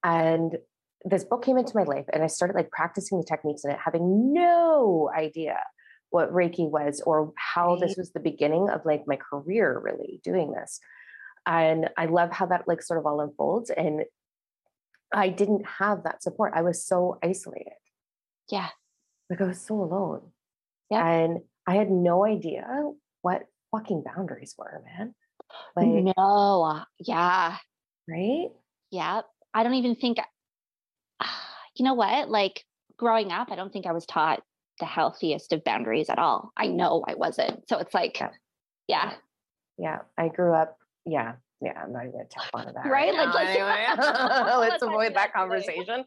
And 0.03 0.57
this 1.03 1.23
book 1.23 1.43
came 1.43 1.57
into 1.57 1.75
my 1.75 1.83
life 1.83 2.05
and 2.13 2.21
I 2.21 2.27
started 2.27 2.55
like 2.55 2.69
practicing 2.69 3.17
the 3.17 3.25
techniques 3.25 3.65
in 3.65 3.71
it, 3.71 3.79
having 3.83 4.33
no 4.33 5.09
idea 5.17 5.57
what 6.11 6.31
Reiki 6.31 6.69
was 6.69 7.01
or 7.07 7.33
how 7.35 7.75
this 7.75 7.95
was 7.97 8.11
the 8.11 8.19
beginning 8.19 8.69
of 8.69 8.85
like 8.85 9.05
my 9.07 9.17
career 9.17 9.81
really 9.83 10.21
doing 10.23 10.51
this. 10.51 10.79
And 11.47 11.89
I 11.97 12.05
love 12.05 12.31
how 12.31 12.45
that 12.45 12.67
like 12.67 12.83
sort 12.83 12.99
of 12.99 13.07
all 13.07 13.19
unfolds. 13.19 13.71
And 13.71 14.03
I 15.13 15.29
didn't 15.29 15.65
have 15.65 16.03
that 16.03 16.23
support. 16.23 16.53
I 16.55 16.61
was 16.61 16.85
so 16.85 17.19
isolated. 17.23 17.73
Yeah. 18.49 18.69
Like 19.29 19.41
I 19.41 19.45
was 19.45 19.61
so 19.61 19.75
alone. 19.75 20.21
Yeah. 20.89 21.07
And 21.07 21.41
I 21.67 21.75
had 21.75 21.89
no 21.89 22.25
idea 22.25 22.65
what 23.21 23.43
fucking 23.71 24.03
boundaries 24.03 24.55
were, 24.57 24.83
man. 24.85 25.15
Like, 25.75 25.87
no. 25.87 26.63
Uh, 26.63 26.83
yeah. 26.99 27.57
Right? 28.07 28.49
Yeah. 28.91 29.21
I 29.53 29.63
don't 29.63 29.75
even 29.75 29.95
think 29.95 30.17
you 31.75 31.85
know 31.85 31.93
what? 31.93 32.29
Like 32.29 32.63
growing 32.97 33.31
up, 33.31 33.51
I 33.51 33.55
don't 33.55 33.71
think 33.71 33.85
I 33.85 33.93
was 33.93 34.05
taught 34.05 34.41
the 34.79 34.85
healthiest 34.85 35.53
of 35.53 35.63
boundaries 35.63 36.09
at 36.09 36.19
all. 36.19 36.51
I 36.57 36.67
know 36.67 37.03
I 37.07 37.15
wasn't. 37.15 37.67
So 37.69 37.77
it's 37.77 37.93
like, 37.93 38.19
yeah. 38.19 38.29
Yeah. 38.87 39.13
yeah. 39.77 39.99
I 40.17 40.29
grew 40.29 40.53
up, 40.53 40.77
yeah, 41.05 41.33
yeah, 41.63 41.81
I'm 41.83 41.93
not 41.93 42.01
even 42.01 42.11
gonna 42.13 42.25
tap 42.25 42.45
onto 42.53 42.73
that. 42.73 42.85
Right? 42.85 43.13
Like, 43.13 43.33
Like, 43.33 43.97
let's- 43.97 43.97
let's 43.99 44.57
let's 44.71 44.83
avoid 44.83 45.15
that 45.15 45.33
conversation. 45.33 46.03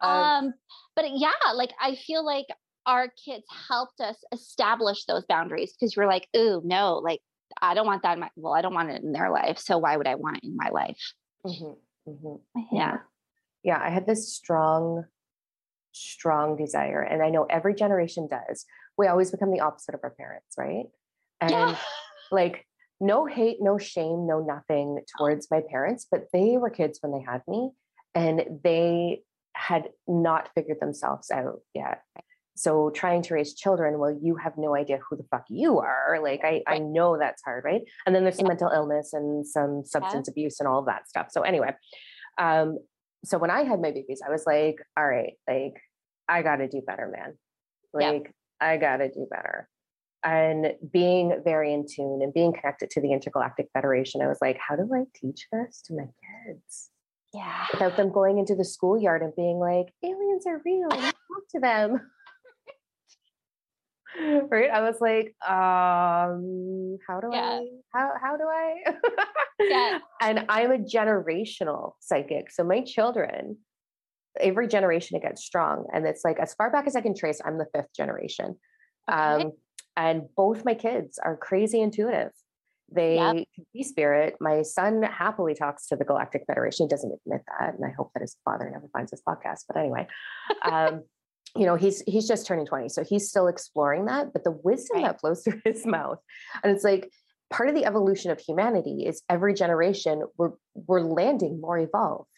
Um, 0.00 0.10
um 0.10 0.54
but 0.96 1.04
yeah 1.14 1.30
like 1.54 1.70
i 1.80 1.94
feel 1.94 2.24
like 2.24 2.46
our 2.86 3.08
kids 3.24 3.44
helped 3.68 4.00
us 4.00 4.16
establish 4.32 5.04
those 5.04 5.24
boundaries 5.26 5.72
because 5.72 5.94
you're 5.94 6.06
like 6.06 6.26
ooh 6.36 6.60
no 6.64 6.98
like 6.98 7.20
i 7.62 7.74
don't 7.74 7.86
want 7.86 8.02
that 8.02 8.14
in 8.14 8.20
my 8.20 8.28
well 8.36 8.52
i 8.54 8.60
don't 8.60 8.74
want 8.74 8.90
it 8.90 9.02
in 9.02 9.12
their 9.12 9.30
life 9.30 9.58
so 9.58 9.78
why 9.78 9.96
would 9.96 10.06
i 10.06 10.14
want 10.16 10.36
it 10.38 10.44
in 10.44 10.56
my 10.56 10.68
life 10.70 11.12
mhm, 11.46 11.76
mhm. 12.08 12.40
yeah 12.72 12.98
yeah, 13.64 13.80
I 13.82 13.90
had 13.90 14.06
this 14.06 14.32
strong, 14.32 15.04
strong 15.92 16.56
desire, 16.56 17.02
and 17.02 17.22
I 17.22 17.30
know 17.30 17.44
every 17.50 17.74
generation 17.74 18.28
does. 18.28 18.64
We 18.96 19.08
always 19.08 19.30
become 19.30 19.50
the 19.50 19.60
opposite 19.60 19.94
of 19.94 20.00
our 20.04 20.10
parents, 20.10 20.54
right? 20.56 20.86
And 21.40 21.50
yeah 21.50 21.76
like, 22.30 22.66
no 23.00 23.26
hate, 23.26 23.58
no 23.60 23.78
shame, 23.78 24.26
no 24.26 24.40
nothing 24.40 25.00
towards 25.16 25.48
my 25.50 25.62
parents, 25.70 26.06
but 26.10 26.26
they 26.32 26.56
were 26.56 26.70
kids 26.70 26.98
when 27.00 27.12
they 27.12 27.24
had 27.24 27.42
me, 27.46 27.70
and 28.14 28.60
they 28.64 29.22
had 29.54 29.90
not 30.06 30.50
figured 30.54 30.80
themselves 30.80 31.30
out 31.30 31.60
yet. 31.74 32.02
So 32.56 32.90
trying 32.90 33.22
to 33.22 33.34
raise 33.34 33.54
children, 33.54 33.98
well, 34.00 34.18
you 34.20 34.34
have 34.36 34.58
no 34.58 34.74
idea 34.74 34.98
who 35.08 35.16
the 35.16 35.22
fuck 35.30 35.44
you 35.48 35.78
are. 35.78 36.18
Like 36.20 36.40
I, 36.44 36.62
I 36.66 36.78
know 36.78 37.16
that's 37.16 37.40
hard, 37.44 37.62
right? 37.64 37.82
And 38.04 38.12
then 38.14 38.24
there's 38.24 38.36
some 38.36 38.46
Yeah. 38.46 38.48
mental 38.48 38.70
illness 38.70 39.12
and 39.12 39.46
some 39.46 39.84
substance 39.84 40.26
abuse 40.26 40.58
and 40.58 40.68
all 40.68 40.80
of 40.80 40.86
that 40.86 41.08
stuff. 41.08 41.28
So 41.30 41.42
anyway, 41.42 41.74
um, 42.36 42.78
so 43.24 43.38
when 43.38 43.50
I 43.50 43.62
had 43.62 43.80
my 43.80 43.92
babies, 43.92 44.22
I 44.26 44.30
was 44.30 44.44
like, 44.44 44.76
all 44.96 45.06
right, 45.06 45.34
like 45.48 45.80
I 46.28 46.42
got 46.42 46.56
to 46.56 46.68
do 46.68 46.82
better, 46.84 47.08
man. 47.08 47.34
Yeah. 47.98 48.10
Like 48.10 48.34
I 48.60 48.76
got 48.76 48.96
to 48.98 49.08
do 49.08 49.28
better. 49.30 49.68
And 50.24 50.74
being 50.92 51.40
very 51.44 51.72
in 51.72 51.86
tune 51.86 52.20
and 52.22 52.34
being 52.34 52.52
connected 52.52 52.90
to 52.90 53.00
the 53.00 53.12
Intergalactic 53.12 53.68
Federation, 53.72 54.20
I 54.20 54.26
was 54.26 54.38
like, 54.40 54.58
how 54.58 54.74
do 54.76 54.88
I 54.94 55.04
teach 55.14 55.46
this 55.52 55.82
to 55.86 55.94
my 55.94 56.04
kids 56.04 56.90
yeah 57.34 57.66
without 57.72 57.94
them 57.98 58.10
going 58.10 58.38
into 58.38 58.54
the 58.54 58.64
schoolyard 58.64 59.22
and 59.22 59.36
being 59.36 59.58
like, 59.58 59.92
aliens 60.02 60.46
are 60.46 60.60
real, 60.64 60.88
talk 60.88 61.12
to 61.50 61.60
them. 61.60 62.00
right? 64.50 64.70
I 64.70 64.80
was 64.80 65.00
like, 65.00 65.34
um, 65.48 66.98
how 67.06 67.20
do 67.20 67.30
Yeah. 67.32 67.60
I, 67.60 67.66
how, 67.92 68.12
how 68.20 68.36
do 68.36 68.44
I? 68.44 68.74
Yeah. 69.60 69.98
And 70.20 70.46
I'm 70.48 70.72
a 70.72 70.78
generational 70.78 71.92
psychic. 72.00 72.50
So 72.50 72.64
my 72.64 72.80
children, 72.80 73.58
every 74.40 74.66
generation 74.66 75.16
it 75.16 75.22
gets 75.22 75.44
strong. 75.44 75.86
And 75.92 76.06
it's 76.06 76.24
like, 76.24 76.38
as 76.40 76.54
far 76.54 76.70
back 76.70 76.86
as 76.86 76.96
I 76.96 77.00
can 77.00 77.14
trace, 77.14 77.40
I'm 77.44 77.58
the 77.58 77.66
fifth 77.74 77.94
generation. 77.96 78.56
Okay. 79.08 79.44
Um, 79.44 79.52
and 79.98 80.22
both 80.36 80.64
my 80.64 80.74
kids 80.74 81.18
are 81.18 81.36
crazy 81.36 81.80
intuitive. 81.80 82.30
They 82.90 83.44
can 83.54 83.66
see 83.74 83.82
spirit. 83.82 84.36
My 84.40 84.62
son 84.62 85.02
happily 85.02 85.54
talks 85.54 85.88
to 85.88 85.96
the 85.96 86.04
Galactic 86.06 86.44
Federation. 86.46 86.86
He 86.86 86.88
doesn't 86.88 87.12
admit 87.12 87.42
that, 87.58 87.74
and 87.74 87.84
I 87.84 87.90
hope 87.98 88.12
that 88.14 88.20
his 88.22 88.36
father 88.46 88.70
never 88.70 88.88
finds 88.94 89.10
this 89.10 89.20
podcast. 89.28 89.64
But 89.68 89.76
anyway, 89.76 90.06
um, 90.64 91.02
you 91.56 91.66
know, 91.66 91.74
he's 91.74 92.00
he's 92.06 92.26
just 92.26 92.46
turning 92.46 92.64
20, 92.64 92.88
so 92.88 93.04
he's 93.04 93.28
still 93.28 93.48
exploring 93.48 94.06
that. 94.06 94.32
But 94.32 94.44
the 94.44 94.52
wisdom 94.52 94.98
Right. 95.02 95.06
that 95.08 95.20
flows 95.20 95.42
through 95.44 95.60
his 95.66 95.84
mouth, 95.84 96.18
and 96.62 96.74
it's 96.74 96.84
like 96.84 97.10
part 97.50 97.68
of 97.68 97.74
the 97.74 97.84
evolution 97.84 98.30
of 98.30 98.38
humanity 98.40 99.04
is 99.06 99.22
every 99.28 99.52
generation 99.52 100.22
we're 100.38 100.52
we're 100.74 101.00
landing 101.02 101.60
more 101.60 101.78
evolved. 101.78 102.28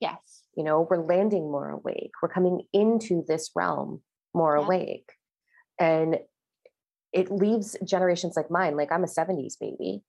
yes 0.00 0.42
You 0.56 0.64
know, 0.64 0.86
we're 0.88 1.04
landing 1.04 1.50
more 1.50 1.68
awake. 1.68 2.12
We're 2.22 2.28
coming 2.38 2.62
into 2.72 3.24
this 3.28 3.50
realm 3.54 4.00
more 4.34 4.56
Yeah. 4.56 4.64
awake, 4.64 5.10
and 5.78 6.18
it 7.12 7.30
leaves 7.30 7.76
generations 7.84 8.36
like 8.36 8.50
mine. 8.50 8.76
Like 8.76 8.92
I'm 8.92 9.04
a 9.04 9.08
70s 9.08 9.58
baby. 9.58 10.02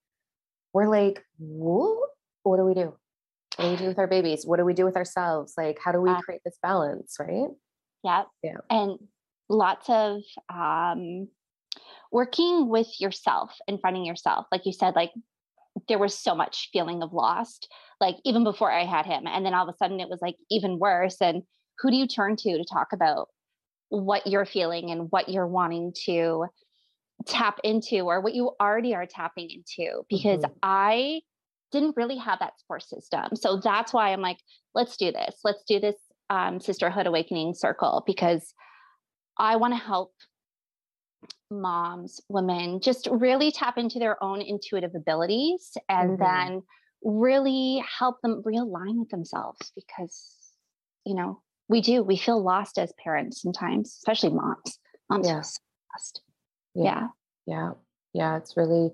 We're 0.74 0.88
like, 0.88 1.24
what? 1.38 2.10
What 2.44 2.58
do 2.58 2.64
we 2.64 2.74
do? 2.74 2.96
What 3.56 3.66
do 3.66 3.72
we 3.72 3.78
do 3.78 3.88
with 3.88 4.00
our 4.00 4.08
babies? 4.08 4.46
What 4.46 4.58
do 4.58 4.66
we 4.66 4.74
do 4.74 4.86
with 4.86 4.96
ourselves? 4.96 5.54
Like, 5.58 5.80
how 5.84 5.92
do 5.92 6.02
we 6.02 6.14
create 6.22 6.42
this 6.46 6.58
balance? 6.62 7.16
Right? 7.20 7.50
yeah 8.04 8.24
Yeah. 8.44 8.58
and 8.70 8.98
lots 9.50 9.90
of 9.90 10.22
um 10.54 11.28
working 12.12 12.70
with 12.70 12.88
yourself 13.00 13.52
and 13.68 13.80
finding 13.82 14.06
yourself 14.06 14.46
like 14.52 14.66
you 14.66 14.74
said 14.74 14.96
like 14.96 15.12
there 15.88 16.00
was 16.00 16.18
so 16.18 16.36
much 16.36 16.70
feeling 16.72 17.04
of 17.04 17.14
lost 17.14 17.68
like 18.00 18.16
even 18.26 18.44
before 18.44 18.72
i 18.72 18.86
had 18.86 19.06
him 19.06 19.24
and 19.28 19.46
then 19.46 19.54
all 19.54 19.68
of 19.68 19.74
a 19.74 19.78
sudden 19.78 20.00
it 20.00 20.10
was 20.10 20.20
like 20.22 20.36
even 20.50 20.80
worse 20.80 21.18
and 21.22 21.44
who 21.80 21.90
do 21.92 21.98
you 21.98 22.08
turn 22.08 22.36
to 22.36 22.58
to 22.58 22.66
talk 22.66 22.88
about 22.94 23.28
what 23.90 24.26
you're 24.28 24.46
feeling 24.46 24.92
and 24.92 25.08
what 25.12 25.30
you're 25.30 25.48
wanting 25.48 25.94
to 26.06 26.46
tap 27.26 27.60
into 27.64 28.00
or 28.02 28.22
what 28.22 28.34
you 28.34 28.52
already 28.62 28.96
are 28.96 29.06
tapping 29.06 29.50
into 29.50 30.04
because 30.10 30.42
Mhm. 30.44 30.54
i 30.64 31.22
didn't 31.72 31.96
really 31.98 32.18
have 32.18 32.40
that 32.40 32.58
support 32.60 32.82
system 32.84 33.36
so 33.36 33.58
that's 33.58 33.94
why 33.94 34.12
i'm 34.14 34.22
like 34.22 34.40
let's 34.74 34.98
do 34.98 35.12
this 35.12 35.40
let's 35.44 35.64
do 35.64 35.80
this 35.80 35.96
um, 36.32 36.60
sisterhood 36.60 37.08
awakening 37.08 37.54
circle 37.54 38.04
because 38.06 38.54
i 39.38 39.56
want 39.56 39.74
to 39.74 39.80
help 39.80 40.14
moms 41.52 42.22
women 42.30 42.80
just 42.82 43.08
really 43.12 43.52
tap 43.52 43.78
into 43.78 44.00
their 44.00 44.24
own 44.24 44.42
intuitive 44.42 44.94
abilities 44.96 45.76
and 45.90 46.12
Mhm. 46.12 46.20
then 46.20 46.64
really 47.04 47.84
help 47.98 48.22
them 48.22 48.44
realign 48.44 49.00
with 49.00 49.10
themselves 49.10 49.72
because 49.76 50.54
you 51.06 51.16
know 51.16 51.42
we 51.68 51.82
do 51.82 52.04
we 52.04 52.18
feel 52.18 52.42
lost 52.42 52.78
as 52.78 52.94
parents 53.04 53.42
sometimes 53.42 53.90
especially 53.98 54.30
moms 54.30 54.80
moms 55.10 55.28
Yeah. 55.28 55.36
feel 55.36 55.44
so 55.44 55.60
lost 55.94 56.22
Yeah. 56.84 57.08
yeah 57.46 57.56
Yeah. 57.56 57.72
Yeah. 58.14 58.38
It's 58.38 58.58
really 58.58 58.92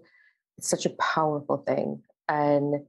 it's 0.57 0.69
such 0.69 0.85
a 0.85 0.91
powerful 0.91 1.57
thing. 1.57 2.01
And 2.27 2.85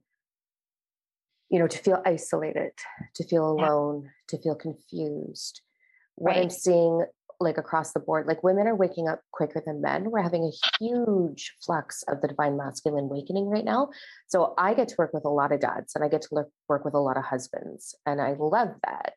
you 1.48 1.58
know, 1.60 1.68
to 1.68 1.78
feel 1.78 2.02
isolated, 2.04 2.72
to 3.14 3.24
feel 3.24 3.56
Yeah. 3.58 3.66
alone, 3.68 4.10
to 4.28 4.38
feel 4.38 4.56
confused. 4.56 5.60
What 6.16 6.36
I'm 6.36 6.50
seeing 6.50 7.04
like 7.38 7.58
across 7.58 7.92
the 7.92 8.00
board, 8.00 8.26
like 8.26 8.42
women 8.42 8.66
are 8.66 8.74
waking 8.74 9.08
up 9.08 9.20
quicker 9.30 9.62
than 9.64 9.82
men. 9.82 10.10
We're 10.10 10.22
having 10.22 10.44
a 10.44 10.78
huge 10.80 11.54
flux 11.60 12.02
of 12.04 12.20
the 12.22 12.28
divine 12.28 12.56
masculine 12.56 13.04
awakening 13.04 13.48
right 13.48 13.64
now. 13.64 13.90
So 14.26 14.54
I 14.56 14.72
get 14.74 14.88
to 14.88 14.94
work 14.98 15.12
with 15.12 15.26
a 15.26 15.30
lot 15.30 15.52
of 15.52 15.60
dads 15.60 15.94
and 15.94 16.02
I 16.02 16.08
get 16.08 16.22
to 16.22 16.28
look, 16.32 16.48
work 16.68 16.84
with 16.84 16.94
a 16.94 16.98
lot 16.98 17.18
of 17.18 17.24
husbands. 17.24 17.94
And 18.06 18.20
I 18.20 18.32
love 18.38 18.70
that 18.84 19.12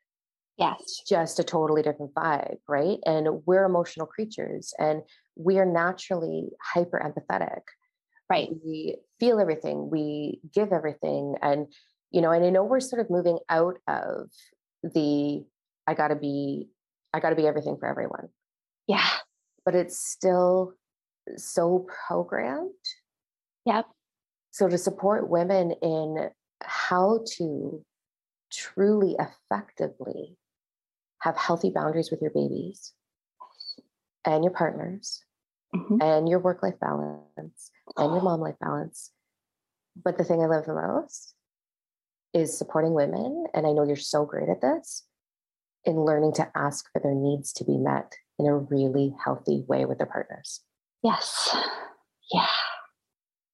yes 0.59 0.79
it's 0.81 1.03
just 1.07 1.39
a 1.39 1.43
totally 1.43 1.81
different 1.81 2.13
vibe, 2.13 2.57
right? 2.67 2.99
And 3.05 3.41
we're 3.45 3.65
emotional 3.65 4.05
creatures 4.05 4.73
and 4.77 5.01
we 5.35 5.57
are 5.57 5.65
naturally 5.65 6.49
hyper 6.61 6.99
empathetic. 6.99 7.61
right 8.29 8.49
We 8.65 8.97
feel 9.19 9.39
everything, 9.39 9.89
we 9.89 10.41
give 10.53 10.71
everything. 10.71 11.35
And, 11.41 11.67
you 12.11 12.21
know, 12.21 12.31
and 12.31 12.45
I 12.45 12.49
know 12.49 12.63
we're 12.63 12.79
sort 12.79 13.01
of 13.01 13.09
moving 13.09 13.39
out 13.49 13.77
of 13.87 14.29
the 14.83 15.43
I 15.87 15.93
gotta 15.93 16.15
be, 16.15 16.69
I 17.13 17.19
gotta 17.19 17.35
be 17.35 17.47
everything 17.47 17.77
for 17.79 17.87
everyone, 17.87 18.27
yeah 18.87 19.09
but 19.65 19.75
it's 19.75 19.99
still 19.99 20.73
so 21.37 21.85
programmed. 22.07 22.71
yep 23.65 23.85
So 24.51 24.67
to 24.67 24.77
support 24.77 25.29
women 25.29 25.73
in 25.81 26.29
how 26.63 27.23
to 27.37 27.83
truly 28.51 29.15
effectively 29.19 30.38
have 31.21 31.37
healthy 31.37 31.69
boundaries 31.69 32.11
with 32.11 32.21
your 32.21 32.31
babies 32.31 32.93
and 34.25 34.43
your 34.43 34.53
partners 34.53 35.23
Mhm. 35.75 36.01
and 36.01 36.27
your 36.29 36.39
work 36.39 36.63
life 36.63 36.79
balance 36.79 37.71
and 37.97 38.13
your 38.13 38.21
mom 38.23 38.41
life 38.41 38.57
balance. 38.59 39.11
But 40.01 40.17
the 40.17 40.23
thing 40.23 40.41
I 40.41 40.45
love 40.47 40.65
the 40.65 40.73
most 40.73 41.35
is 42.33 42.57
supporting 42.57 42.93
women. 42.93 43.45
And 43.53 43.65
I 43.67 43.71
know 43.71 43.83
you're 43.83 43.95
so 43.95 44.25
great 44.25 44.49
at 44.49 44.61
this 44.61 45.05
in 45.85 46.05
learning 46.05 46.33
to 46.33 46.51
ask 46.55 46.91
for 46.91 46.99
their 46.99 47.15
needs 47.15 47.51
to 47.53 47.63
be 47.65 47.77
met 47.77 48.15
in 48.37 48.45
a 48.47 48.55
really 48.57 49.15
healthy 49.23 49.63
way 49.67 49.85
with 49.85 49.97
their 49.97 50.07
partners. 50.07 50.61
yes 51.03 51.55
yeah 52.33 52.47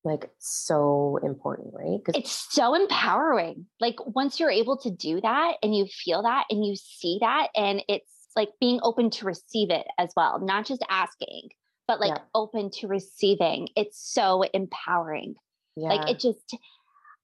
Like, 0.06 0.30
so 0.40 1.20
important, 1.24 1.74
right? 1.74 1.98
Because 1.98 2.22
it's 2.22 2.48
so 2.54 2.76
empowering. 2.76 3.66
Like 3.82 3.96
once 4.06 4.40
you're 4.40 4.52
able 4.52 4.78
to 4.78 4.92
do 4.92 5.20
that 5.22 5.56
and 5.64 5.76
you 5.76 5.88
feel 5.88 6.22
that 6.24 6.46
and 6.50 6.64
you 6.64 6.76
see 6.76 7.18
that, 7.22 7.48
and 7.56 7.84
it's 7.90 8.12
like 8.36 8.50
being 8.62 8.80
open 8.84 9.10
to 9.10 9.26
receive 9.26 9.72
it 9.72 9.88
as 9.98 10.12
well, 10.16 10.40
not 10.40 10.66
just 10.66 10.84
asking, 10.90 11.50
but 11.88 12.00
like 12.00 12.12
Yeah. 12.12 12.22
open 12.36 12.70
to 12.80 12.88
receiving. 12.88 13.70
It's 13.76 14.00
so 14.00 14.44
empowering. 14.44 15.36
yeah, 15.76 15.90
Like 15.90 16.10
it 16.12 16.20
just, 16.20 16.56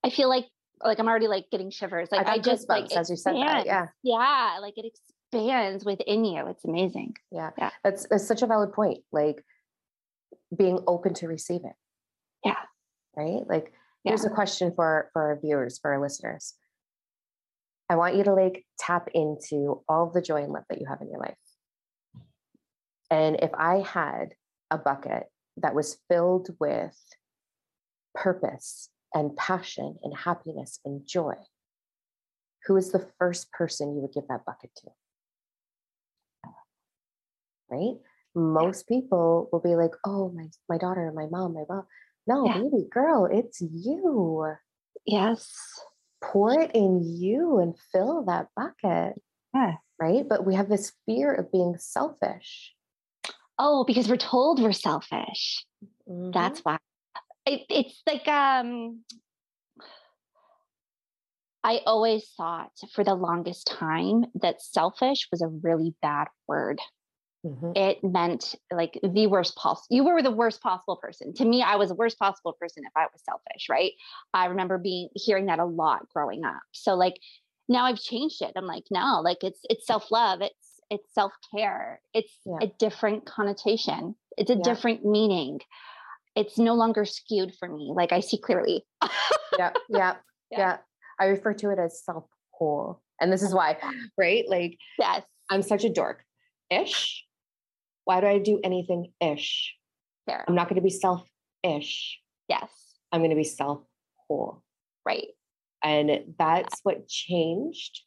I 0.04 0.10
feel 0.10 0.28
like 0.28 0.46
like 0.84 0.98
I'm 0.98 1.06
already 1.06 1.28
like 1.28 1.46
getting 1.52 1.70
shivers. 1.70 2.08
Like 2.10 2.26
I 2.26 2.32
I, 2.32 2.38
just 2.38 2.68
like 2.68 2.90
as 2.96 3.08
you 3.08 3.14
said 3.16 3.34
that. 3.36 3.66
Yeah. 3.66 3.86
yeah, 4.02 4.58
like 4.60 4.74
it 4.76 4.92
expands 5.32 5.84
within 5.84 6.24
you. 6.24 6.46
It's 6.48 6.64
amazing. 6.64 7.14
Yeah. 7.30 7.50
Yeah. 7.56 7.70
That's 7.84 8.08
that's 8.08 8.26
such 8.26 8.42
a 8.42 8.46
valid 8.48 8.72
point. 8.72 8.98
Like 9.12 9.44
being 10.56 10.80
open 10.88 11.14
to 11.14 11.28
receive 11.28 11.60
it. 11.64 11.72
Right? 13.16 13.46
Like 13.46 13.72
Yeah. 14.04 14.10
here's 14.10 14.24
a 14.24 14.30
question 14.30 14.72
for 14.74 15.10
for 15.12 15.22
our 15.22 15.40
viewers, 15.40 15.78
for 15.78 15.92
our 15.92 16.00
listeners. 16.00 16.54
I 17.88 17.96
want 17.96 18.16
you 18.16 18.24
to 18.24 18.32
like 18.32 18.64
tap 18.78 19.08
into 19.12 19.82
all 19.88 20.10
the 20.10 20.22
joy 20.22 20.42
and 20.44 20.52
love 20.52 20.64
that 20.70 20.80
you 20.80 20.86
have 20.86 21.02
in 21.02 21.10
your 21.10 21.20
life. 21.20 21.36
And 23.10 23.36
if 23.42 23.50
I 23.52 23.80
had 23.80 24.34
a 24.70 24.78
bucket 24.78 25.24
that 25.58 25.74
was 25.74 25.98
filled 26.08 26.48
with 26.58 26.98
purpose 28.14 28.88
and 29.12 29.36
passion 29.36 29.98
and 30.02 30.16
happiness 30.16 30.80
and 30.86 31.06
joy, 31.06 31.34
who 32.64 32.76
is 32.76 32.92
the 32.92 33.06
first 33.18 33.52
person 33.52 33.94
you 33.94 34.00
would 34.00 34.14
give 34.14 34.28
that 34.28 34.46
bucket 34.46 34.70
to? 34.76 34.90
Right? 37.70 37.96
Most 38.34 38.88
people 38.88 39.50
will 39.52 39.60
be 39.60 39.76
like, 39.76 39.92
oh, 40.06 40.30
my, 40.30 40.46
my 40.68 40.78
daughter, 40.78 41.12
my 41.14 41.26
mom, 41.26 41.52
my 41.52 41.64
mom. 41.68 41.84
No, 42.26 42.46
yeah. 42.46 42.58
baby 42.58 42.86
girl, 42.90 43.28
it's 43.30 43.60
you. 43.60 44.54
Yes. 45.06 45.50
Pour 46.22 46.58
it 46.60 46.70
in 46.74 47.02
you 47.02 47.58
and 47.58 47.74
fill 47.92 48.24
that 48.26 48.48
bucket. 48.56 49.20
Yeah. 49.54 49.74
Right. 50.00 50.28
But 50.28 50.46
we 50.46 50.54
have 50.54 50.68
this 50.68 50.92
fear 51.06 51.32
of 51.32 51.50
being 51.52 51.76
selfish. 51.78 52.74
Oh, 53.58 53.84
because 53.84 54.08
we're 54.08 54.16
told 54.16 54.60
we're 54.60 54.72
selfish. 54.72 55.64
Mm-hmm. 56.08 56.30
That's 56.30 56.60
why. 56.60 56.78
It, 57.44 57.62
it's 57.68 58.02
like 58.06 58.26
um 58.28 59.00
I 61.64 61.80
always 61.86 62.28
thought 62.36 62.72
for 62.92 63.04
the 63.04 63.14
longest 63.14 63.68
time 63.68 64.24
that 64.34 64.62
selfish 64.62 65.28
was 65.30 65.42
a 65.42 65.48
really 65.48 65.94
bad 66.02 66.28
word. 66.48 66.80
Mm-hmm. 67.44 67.72
It 67.74 68.04
meant 68.04 68.54
like 68.72 68.98
the 69.02 69.26
worst 69.26 69.56
possible. 69.56 69.86
You 69.90 70.04
were 70.04 70.22
the 70.22 70.30
worst 70.30 70.62
possible 70.62 70.96
person. 70.96 71.34
To 71.34 71.44
me, 71.44 71.62
I 71.62 71.74
was 71.74 71.88
the 71.88 71.96
worst 71.96 72.18
possible 72.18 72.52
person 72.52 72.84
if 72.86 72.92
I 72.96 73.06
was 73.12 73.22
selfish, 73.24 73.68
right? 73.68 73.92
I 74.32 74.46
remember 74.46 74.78
being 74.78 75.08
hearing 75.14 75.46
that 75.46 75.58
a 75.58 75.64
lot 75.64 76.08
growing 76.14 76.44
up. 76.44 76.60
So 76.70 76.94
like 76.94 77.16
now 77.68 77.84
I've 77.84 78.00
changed 78.00 78.42
it. 78.42 78.52
I'm 78.56 78.66
like, 78.66 78.84
no, 78.90 79.20
like 79.24 79.42
it's 79.42 79.60
it's 79.64 79.86
self-love, 79.86 80.40
it's 80.40 80.80
it's 80.90 81.12
self-care, 81.14 82.00
it's 82.14 82.32
yeah. 82.44 82.58
a 82.62 82.72
different 82.78 83.26
connotation, 83.26 84.14
it's 84.36 84.50
a 84.50 84.54
yeah. 84.54 84.62
different 84.62 85.04
meaning. 85.04 85.60
It's 86.34 86.58
no 86.58 86.74
longer 86.74 87.04
skewed 87.04 87.54
for 87.58 87.68
me. 87.68 87.92
Like 87.94 88.12
I 88.12 88.20
see 88.20 88.38
clearly. 88.38 88.86
yeah, 89.02 89.10
yeah, 89.58 89.72
yeah, 89.88 90.14
yeah. 90.50 90.76
I 91.18 91.26
refer 91.26 91.54
to 91.54 91.70
it 91.70 91.78
as 91.78 92.02
self-whole. 92.04 93.02
And 93.20 93.32
this 93.32 93.42
is 93.42 93.54
why, 93.54 93.76
right? 94.16 94.44
Like, 94.48 94.78
yes, 94.98 95.22
I'm 95.50 95.62
such 95.62 95.84
a 95.84 95.90
dork 95.90 96.24
ish. 96.70 97.24
Why 98.04 98.20
do 98.20 98.26
I 98.26 98.38
do 98.38 98.60
anything 98.62 99.12
ish? 99.20 99.74
There. 100.26 100.44
I'm 100.46 100.54
not 100.54 100.68
going 100.68 100.76
to 100.76 100.82
be 100.82 100.90
self 100.90 101.26
ish. 101.62 102.18
Yes. 102.48 102.70
I'm 103.10 103.20
going 103.20 103.30
to 103.30 103.36
be 103.36 103.44
self 103.44 103.82
whole. 104.28 104.62
Right. 105.04 105.28
And 105.82 106.34
that's 106.38 106.80
what 106.82 107.08
changed 107.08 108.02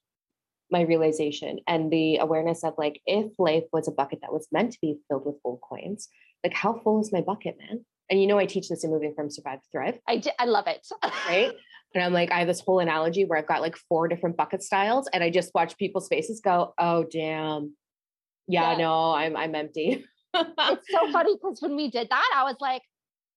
my 0.71 0.81
realization 0.81 1.59
and 1.67 1.91
the 1.91 2.17
awareness 2.17 2.63
of 2.63 2.73
like, 2.77 3.01
if 3.05 3.31
life 3.37 3.63
was 3.71 3.87
a 3.87 3.91
bucket 3.91 4.19
that 4.21 4.33
was 4.33 4.47
meant 4.51 4.71
to 4.71 4.79
be 4.81 4.97
filled 5.07 5.25
with 5.25 5.35
gold 5.43 5.59
coins, 5.67 6.07
like 6.43 6.53
how 6.53 6.79
full 6.83 7.01
is 7.01 7.11
my 7.11 7.21
bucket, 7.21 7.55
man? 7.59 7.85
And 8.09 8.21
you 8.21 8.27
know, 8.27 8.37
I 8.37 8.45
teach 8.45 8.69
this 8.69 8.83
in 8.83 8.91
moving 8.91 9.13
from 9.15 9.29
survive 9.29 9.61
to 9.61 9.67
thrive. 9.71 9.99
I, 10.07 10.17
d- 10.17 10.31
I 10.39 10.45
love 10.45 10.67
it. 10.67 10.87
right. 11.27 11.51
And 11.93 12.03
I'm 12.03 12.13
like, 12.13 12.31
I 12.31 12.39
have 12.39 12.47
this 12.47 12.59
whole 12.59 12.79
analogy 12.79 13.25
where 13.25 13.39
I've 13.39 13.47
got 13.47 13.61
like 13.61 13.77
four 13.89 14.07
different 14.07 14.37
bucket 14.37 14.61
styles 14.61 15.07
and 15.13 15.23
I 15.23 15.29
just 15.29 15.51
watch 15.55 15.77
people's 15.77 16.07
faces 16.07 16.41
go, 16.43 16.73
oh, 16.77 17.05
damn. 17.09 17.73
Yeah, 18.47 18.71
yeah. 18.71 18.77
no, 18.77 19.11
I'm, 19.11 19.35
I'm 19.35 19.55
empty. 19.55 20.05
it's 20.33 20.91
so 20.91 21.11
funny 21.11 21.35
because 21.35 21.61
when 21.61 21.75
we 21.75 21.89
did 21.89 22.07
that, 22.09 22.31
I 22.35 22.43
was 22.43 22.57
like, 22.59 22.81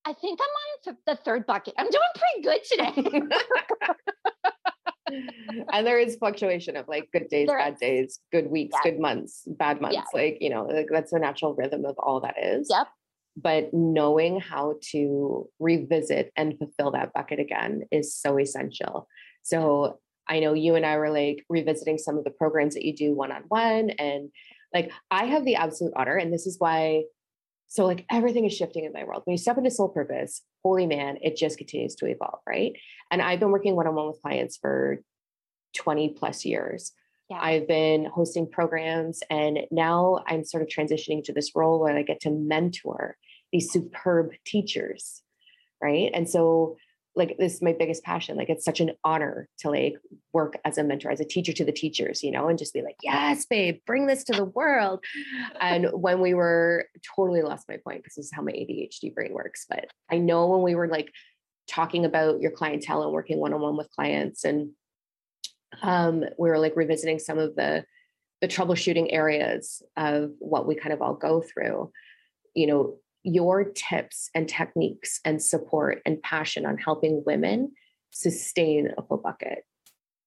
I 0.05 0.13
think 0.15 0.41
I'm 0.41 0.91
on 0.91 0.97
the 1.07 1.17
third 1.17 1.47
bucket. 1.47 1.75
I'm 1.77 1.89
doing 1.91 2.03
pretty 2.17 2.43
good 2.43 2.65
today. 2.65 3.23
and 5.73 5.87
there 5.87 5.99
is 5.99 6.17
fluctuation 6.17 6.77
of 6.77 6.89
like 6.89 7.09
good 7.13 7.29
days, 7.29 7.47
there 7.49 7.59
bad 7.59 7.75
is. 7.75 7.81
days, 7.81 8.21
good 8.33 8.51
weeks, 8.51 8.75
yes. 8.75 8.93
good 8.93 9.01
months, 9.01 9.43
bad 9.47 9.81
months. 9.81 9.97
Yes. 9.97 10.07
Like, 10.15 10.39
you 10.41 10.51
know, 10.51 10.65
like 10.65 10.89
that's 10.91 11.13
the 11.13 11.19
natural 11.19 11.55
rhythm 11.55 11.85
of 11.85 11.97
all 11.99 12.21
that 12.21 12.37
is. 12.39 12.69
Yep 12.71 12.89
but 13.41 13.73
knowing 13.73 14.41
how 14.41 14.75
to 14.91 15.49
revisit 15.59 16.33
and 16.37 16.59
fulfill 16.59 16.91
that 16.91 17.13
bucket 17.13 17.39
again 17.39 17.83
is 17.91 18.15
so 18.15 18.39
essential. 18.39 19.07
So 19.43 19.99
I 20.29 20.41
know 20.41 20.55
you 20.55 20.75
and 20.75 20.85
I 20.85 20.97
were 20.97 21.11
like 21.11 21.45
revisiting 21.49 21.99
some 21.99 22.19
of 22.19 22.25
the 22.25 22.31
programs 22.31 22.75
that 22.75 22.85
you 22.85 22.95
do 22.95 23.15
one 23.15 23.33
on 23.33 23.45
one. 23.49 23.91
And 23.91 24.31
like 24.75 24.91
I 25.11 25.25
have 25.27 25.45
the 25.45 25.57
absolute 25.57 25.93
honor, 25.97 26.17
and 26.17 26.33
this 26.33 26.47
is 26.47 26.59
why. 26.59 27.05
So, 27.69 27.85
like 27.85 28.07
everything 28.11 28.47
is 28.47 28.57
shifting 28.57 28.85
in 28.85 28.93
my 28.93 29.05
world. 29.05 29.23
When 29.25 29.33
you 29.33 29.39
step 29.39 29.59
into 29.59 29.71
soul 29.71 29.89
purpose, 29.89 30.43
holy 30.65 30.87
man, 30.87 31.19
it 31.21 31.37
just 31.37 31.59
continues 31.59 31.95
to 31.97 32.07
evolve, 32.07 32.41
right? 32.47 32.73
And 33.11 33.21
I've 33.21 33.41
been 33.41 33.51
working 33.51 33.77
one 33.77 33.87
on 33.87 33.95
one 33.95 34.07
with 34.07 34.23
clients 34.23 34.57
for 34.57 35.03
20 35.77 36.15
plus 36.19 36.47
years. 36.47 36.93
Yeah. 37.29 37.41
I've 37.43 37.69
been 37.69 38.07
hosting 38.07 38.51
programs, 38.51 39.21
and 39.29 39.61
now 39.71 40.25
I'm 40.27 40.45
sort 40.45 40.63
of 40.63 40.69
transitioning 40.69 41.23
to 41.25 41.33
this 41.35 41.53
role 41.55 41.79
where 41.79 41.95
I 41.95 42.03
get 42.03 42.21
to 42.21 42.31
mentor 42.31 43.17
these 43.53 43.71
superb 43.71 44.31
teachers 44.45 45.23
right 45.83 46.11
and 46.13 46.29
so 46.29 46.77
like 47.19 47.37
this 47.39 47.55
is 47.55 47.63
my 47.63 47.75
biggest 47.79 48.03
passion 48.05 48.37
like 48.37 48.49
it's 48.49 48.65
such 48.65 48.81
an 48.81 48.93
honor 49.05 49.49
to 49.59 49.69
like 49.69 49.97
work 50.33 50.57
as 50.65 50.79
a 50.79 50.85
mentor 50.85 51.11
as 51.11 51.21
a 51.21 51.25
teacher 51.25 51.53
to 51.53 51.65
the 51.65 51.73
teachers 51.73 52.23
you 52.23 52.31
know 52.31 52.49
and 52.49 52.59
just 52.59 52.73
be 52.73 52.81
like 52.81 52.97
yes 53.03 53.45
babe 53.45 53.81
bring 53.87 54.07
this 54.07 54.25
to 54.25 54.33
the 54.33 54.45
world. 54.45 55.05
And 55.61 55.89
when 55.93 56.21
we 56.21 56.35
were 56.35 56.87
totally 57.17 57.43
lost 57.43 57.69
my 57.69 57.77
point 57.77 57.99
because 57.99 58.15
this 58.15 58.27
is 58.27 58.33
how 58.33 58.43
my 58.43 58.53
adhd 58.53 59.15
brain 59.15 59.33
works 59.33 59.67
but 59.69 59.87
i 60.11 60.17
know 60.17 60.47
when 60.47 60.63
we 60.63 60.75
were 60.75 60.89
like 60.89 61.13
talking 61.69 62.05
about 62.05 62.41
your 62.41 62.51
clientele 62.51 63.03
and 63.03 63.13
working 63.13 63.39
one-on-one 63.39 63.77
with 63.77 63.91
clients 63.91 64.45
and 64.45 64.71
um, 65.83 66.25
we 66.39 66.49
were 66.49 66.59
like 66.59 66.77
revisiting 66.77 67.19
some 67.19 67.39
of 67.39 67.55
the 67.57 67.85
the 68.41 68.49
troubleshooting 68.49 69.09
areas 69.11 69.83
of 69.97 70.31
what 70.39 70.67
we 70.67 70.77
kind 70.77 70.93
of 70.93 71.03
all 71.03 71.15
go 71.15 71.43
through 71.43 71.91
you 72.55 72.67
know 72.67 72.97
your 73.23 73.65
tips 73.65 74.31
and 74.35 74.49
techniques 74.49 75.21
and 75.25 75.43
support 75.43 76.01
and 76.07 76.23
passion 76.23 76.65
on 76.65 76.79
helping 76.79 77.23
women 77.27 77.73
sustain 78.11 78.91
a 78.97 79.03
full 79.03 79.19
bucket 79.19 79.65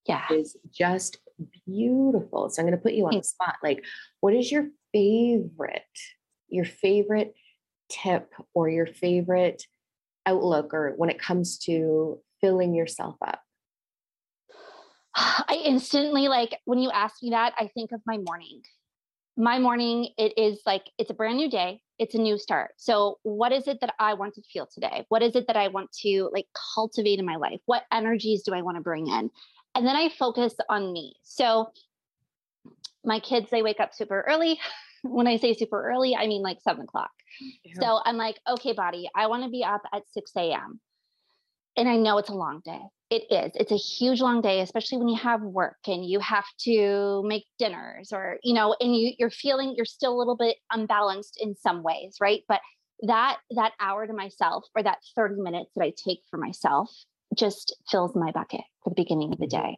yeah. 0.08 0.26
is 0.32 0.58
just 0.72 1.18
beautiful. 1.66 2.50
So 2.50 2.62
i'm 2.62 2.68
going 2.68 2.78
to 2.78 2.82
put 2.82 2.94
you 2.94 3.06
on 3.06 3.18
the 3.18 3.24
spot 3.24 3.56
like 3.64 3.84
what 4.20 4.34
is 4.34 4.52
your 4.52 4.68
favorite 4.94 5.84
your 6.50 6.66
favorite 6.66 7.34
tip 7.90 8.34
or 8.54 8.70
your 8.70 8.86
favorite 8.86 9.64
outlook 10.26 10.74
or 10.74 10.94
when 10.98 11.10
it 11.10 11.20
comes 11.20 11.58
to 11.60 12.20
filling 12.42 12.74
yourself 12.74 13.16
up? 13.26 13.42
I 15.16 15.62
instantly 15.66 16.28
like 16.28 16.58
when 16.66 16.80
you 16.80 16.90
ask 16.90 17.16
me 17.22 17.32
that 17.32 17.54
i 17.58 17.68
think 17.74 17.92
of 17.92 18.02
my 18.06 18.18
morning. 18.18 18.62
My 19.38 19.60
morning 19.60 20.10
it 20.18 20.34
is 20.38 20.62
like 20.66 20.84
it's 20.98 21.10
a 21.10 21.14
brand 21.14 21.38
new 21.38 21.50
day 21.50 21.82
it's 22.02 22.16
a 22.16 22.18
new 22.18 22.36
start. 22.40 22.72
So 22.78 23.20
what 23.22 23.52
is 23.52 23.68
it 23.68 23.80
that 23.82 23.94
i 24.00 24.16
want 24.16 24.34
to 24.34 24.42
feel 24.42 24.66
today? 24.66 25.06
What 25.10 25.22
is 25.22 25.36
it 25.36 25.46
that 25.46 25.56
i 25.56 25.68
want 25.68 25.92
to 26.02 26.30
like 26.34 26.48
cultivate 26.74 27.20
in 27.20 27.26
my 27.26 27.36
life? 27.36 27.62
What 27.68 27.84
energies 27.94 28.42
do 28.42 28.54
i 28.56 28.64
want 28.64 28.76
to 28.78 28.82
bring 28.82 29.08
in? 29.08 29.30
And 29.76 29.86
then 29.86 29.96
i 29.96 30.10
focus 30.10 30.56
on 30.68 30.92
me. 30.92 31.14
So 31.22 31.70
my 33.06 33.20
kids 33.20 33.52
they 33.52 33.62
wake 33.62 33.80
up 33.80 33.94
super 33.94 34.26
early. 34.28 34.60
When 35.04 35.26
i 35.26 35.38
say 35.38 35.56
super 35.56 35.84
early 35.90 36.16
i 36.16 36.28
mean 36.28 36.44
like 36.44 36.60
seven 36.62 36.84
o'clock. 36.84 37.10
Yeah. 37.64 37.74
so 37.80 38.00
i'm 38.06 38.18
like 38.18 38.38
okay 38.48 38.74
body 38.74 39.10
i 39.16 39.26
want 39.26 39.44
to 39.44 39.50
be 39.50 39.64
up 39.64 39.82
at 39.92 40.04
6 40.14 40.32
a.m 40.38 40.80
and 41.76 41.90
i 41.90 41.96
know 41.96 42.20
it's 42.20 42.30
a 42.30 42.36
long 42.36 42.62
day 42.64 42.82
it 43.12 43.24
is 43.30 43.52
it's 43.56 43.74
a 43.74 43.76
huge 43.76 44.22
long 44.22 44.42
day 44.42 44.62
especially 44.62 44.98
when 44.98 45.10
you 45.10 45.18
have 45.18 45.42
work 45.42 45.78
and 45.86 46.06
you 46.06 46.20
have 46.22 46.46
to 46.58 47.22
make 47.26 47.44
dinners 47.60 48.14
or 48.14 48.38
you 48.42 48.54
know 48.54 48.74
and 48.80 48.96
you 48.96 49.12
you're 49.20 49.30
feeling 49.30 49.74
you're 49.76 49.86
still 49.86 50.16
a 50.16 50.18
little 50.18 50.38
bit 50.38 50.56
unbalanced 50.72 51.38
in 51.40 51.54
some 51.56 51.84
ways 51.84 52.16
right? 52.22 52.42
But 52.48 52.62
that 53.04 53.38
that 53.52 53.74
hour 53.80 54.08
to 54.08 54.14
myself 54.14 54.66
or 54.76 54.84
that 54.84 55.00
30 55.16 55.42
minutes 55.42 55.72
that 55.76 55.84
i 55.84 55.92
take 56.04 56.20
for 56.30 56.38
myself 56.38 56.90
just 57.36 57.76
fills 57.90 58.16
my 58.16 58.32
bucket 58.32 58.62
for 58.84 58.92
the 58.92 58.96
beginning 58.96 59.34
of 59.34 59.40
the 59.40 59.48
mm-hmm. 59.48 59.70
day. 59.70 59.78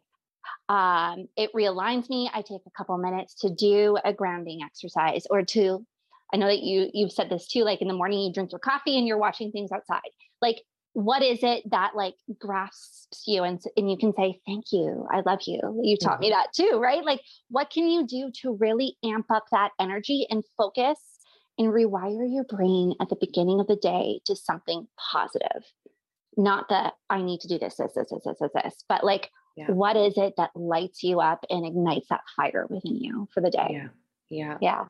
Um, 0.68 1.28
it 1.36 1.52
realigns 1.54 2.08
me 2.08 2.30
i 2.32 2.42
take 2.42 2.60
a 2.66 2.70
couple 2.76 2.96
minutes 2.98 3.34
to 3.40 3.50
do 3.52 3.98
a 4.04 4.12
grounding 4.12 4.60
exercise 4.62 5.26
or 5.30 5.42
to 5.42 5.84
i 6.32 6.36
know 6.36 6.46
that 6.46 6.62
you 6.62 6.90
you've 6.92 7.12
said 7.12 7.30
this 7.30 7.48
too 7.48 7.64
like 7.64 7.80
in 7.80 7.88
the 7.88 7.94
morning 7.94 8.20
you 8.20 8.32
drink 8.32 8.52
your 8.52 8.58
coffee 8.58 8.96
and 8.96 9.06
you're 9.06 9.18
watching 9.18 9.50
things 9.50 9.72
outside. 9.72 10.00
Like 10.42 10.62
what 10.94 11.22
is 11.22 11.40
it 11.42 11.68
that 11.70 11.92
like 11.94 12.14
grasps 12.38 13.24
you 13.26 13.42
and, 13.42 13.60
and 13.76 13.90
you 13.90 13.96
can 13.96 14.14
say 14.14 14.40
thank 14.46 14.66
you 14.72 15.06
i 15.10 15.20
love 15.26 15.40
you. 15.46 15.60
You 15.82 15.96
taught 15.96 16.20
me 16.20 16.30
mm-hmm. 16.30 16.38
that 16.38 16.52
too 16.54 16.78
right? 16.80 17.04
Like 17.04 17.20
what 17.50 17.70
can 17.70 17.88
you 17.88 18.06
do 18.06 18.30
to 18.42 18.56
really 18.56 18.96
amp 19.04 19.26
up 19.30 19.44
that 19.50 19.70
energy 19.78 20.26
and 20.30 20.44
focus 20.56 20.98
and 21.58 21.68
rewire 21.68 22.26
your 22.32 22.44
brain 22.44 22.94
at 23.00 23.08
the 23.08 23.16
beginning 23.20 23.60
of 23.60 23.66
the 23.66 23.76
day 23.76 24.20
to 24.26 24.36
something 24.36 24.86
positive? 25.12 25.64
Not 26.36 26.68
that 26.70 26.94
i 27.10 27.22
need 27.22 27.40
to 27.40 27.48
do 27.48 27.58
this 27.58 27.76
this 27.76 27.92
this 27.94 28.08
this 28.10 28.22
this 28.24 28.38
this, 28.40 28.50
this 28.54 28.84
but 28.88 29.04
like 29.04 29.30
yeah. 29.56 29.66
what 29.70 29.96
is 29.96 30.16
it 30.16 30.34
that 30.36 30.50
lights 30.54 31.02
you 31.02 31.20
up 31.20 31.44
and 31.50 31.66
ignites 31.66 32.08
that 32.10 32.22
fire 32.36 32.66
within 32.70 32.96
you 32.96 33.28
for 33.34 33.40
the 33.40 33.50
day? 33.50 33.68
Yeah 33.70 33.88
yeah. 34.30 34.58
Yeah. 34.60 34.84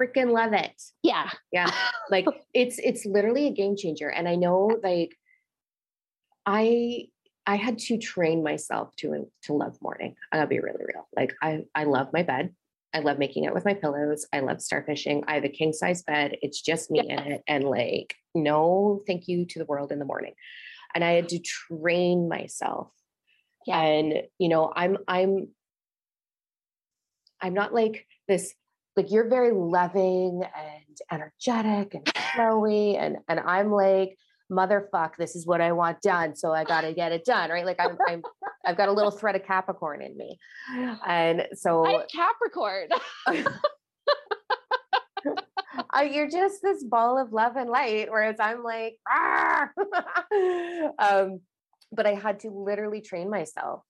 Freaking 0.00 0.32
love 0.32 0.52
it. 0.52 0.82
Yeah. 1.02 1.30
Yeah 1.52 1.70
like 2.10 2.26
it's 2.54 2.78
it's 2.78 3.04
literally 3.04 3.46
a 3.46 3.52
game 3.52 3.76
changer 3.76 4.08
and 4.08 4.28
i 4.28 4.34
know 4.34 4.70
like 4.82 5.10
I 6.46 7.08
I 7.46 7.56
had 7.56 7.78
to 7.78 7.98
train 7.98 8.42
myself 8.42 8.94
to 8.96 9.14
uh, 9.14 9.18
to 9.44 9.52
love 9.54 9.76
morning. 9.82 10.14
I 10.32 10.36
gotta 10.38 10.48
be 10.48 10.60
really 10.60 10.84
real. 10.86 11.08
Like 11.16 11.34
I 11.42 11.64
I 11.74 11.84
love 11.84 12.08
my 12.12 12.22
bed. 12.22 12.54
I 12.94 13.00
love 13.00 13.18
making 13.18 13.44
it 13.44 13.52
with 13.54 13.64
my 13.64 13.74
pillows. 13.74 14.26
I 14.32 14.40
love 14.40 14.58
starfishing. 14.58 15.24
I 15.26 15.34
have 15.34 15.44
a 15.44 15.48
king 15.48 15.72
size 15.72 16.02
bed. 16.04 16.36
It's 16.42 16.60
just 16.60 16.90
me 16.92 17.00
in 17.00 17.18
it. 17.18 17.42
And 17.48 17.64
like, 17.64 18.14
no 18.34 19.00
thank 19.06 19.26
you 19.28 19.46
to 19.46 19.58
the 19.58 19.64
world 19.64 19.90
in 19.92 19.98
the 19.98 20.04
morning. 20.04 20.34
and 20.94 21.02
I 21.04 21.12
had 21.12 21.28
to 21.30 21.38
train 21.40 22.28
myself. 22.28 22.90
Yeah. 23.66 23.80
And 23.80 24.22
you 24.38 24.48
know, 24.48 24.72
I'm 24.74 24.98
I'm 25.08 25.48
I'm 27.40 27.54
not 27.54 27.74
like 27.74 28.06
this 28.28 28.54
like 28.96 29.10
you're 29.10 29.28
very 29.28 29.52
loving 29.52 30.42
and 30.56 30.98
energetic 31.10 31.94
and 31.94 32.04
flowy 32.06 32.96
and 32.98 33.18
and 33.28 33.40
I'm 33.40 33.72
like 33.72 34.16
motherfuck 34.52 35.16
this 35.16 35.34
is 35.34 35.46
what 35.46 35.60
I 35.60 35.72
want 35.72 36.00
done 36.02 36.36
so 36.36 36.52
I 36.52 36.64
got 36.64 36.82
to 36.82 36.92
get 36.92 37.12
it 37.12 37.24
done 37.24 37.50
right? 37.50 37.64
Like 37.64 37.80
I'm, 37.80 37.96
I'm 38.08 38.22
I've 38.66 38.76
got 38.76 38.88
a 38.88 38.92
little 38.92 39.10
thread 39.10 39.36
of 39.36 39.44
Capricorn 39.44 40.00
in 40.00 40.16
me. 40.16 40.38
And 41.06 41.46
so 41.54 41.84
I'm 41.86 42.02
Capricorn. 42.12 42.88
Uh, 45.92 46.02
you're 46.02 46.28
just 46.28 46.60
this 46.62 46.84
ball 46.84 47.18
of 47.18 47.32
love 47.32 47.56
and 47.56 47.70
light 47.70 48.08
whereas 48.10 48.36
I'm 48.38 48.62
like 48.62 48.96
um 50.98 51.40
but 51.92 52.06
I 52.06 52.14
had 52.14 52.40
to 52.40 52.50
literally 52.50 53.00
train 53.00 53.30
myself 53.30 53.82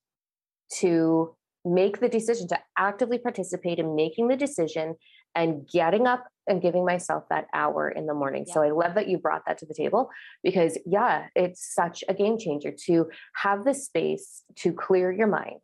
to 0.80 1.34
make 1.64 2.00
the 2.00 2.08
decision 2.08 2.46
to 2.48 2.58
actively 2.76 3.18
participate 3.18 3.78
in 3.78 3.94
making 3.94 4.28
the 4.28 4.36
decision 4.36 4.94
and 5.34 5.66
getting 5.68 6.06
up 6.06 6.26
and 6.46 6.60
giving 6.60 6.84
myself 6.84 7.24
that 7.30 7.46
hour 7.54 7.88
in 7.88 8.06
the 8.06 8.14
morning. 8.14 8.44
Yeah. 8.46 8.54
So 8.54 8.62
I 8.62 8.70
love 8.70 8.94
that 8.94 9.08
you 9.08 9.18
brought 9.18 9.42
that 9.46 9.58
to 9.58 9.66
the 9.66 9.74
table 9.74 10.10
because, 10.42 10.78
yeah, 10.84 11.26
it's 11.34 11.74
such 11.74 12.04
a 12.08 12.14
game 12.14 12.38
changer 12.38 12.72
to 12.86 13.08
have 13.36 13.64
the 13.64 13.74
space 13.74 14.42
to 14.56 14.72
clear 14.72 15.10
your 15.10 15.26
mind, 15.26 15.60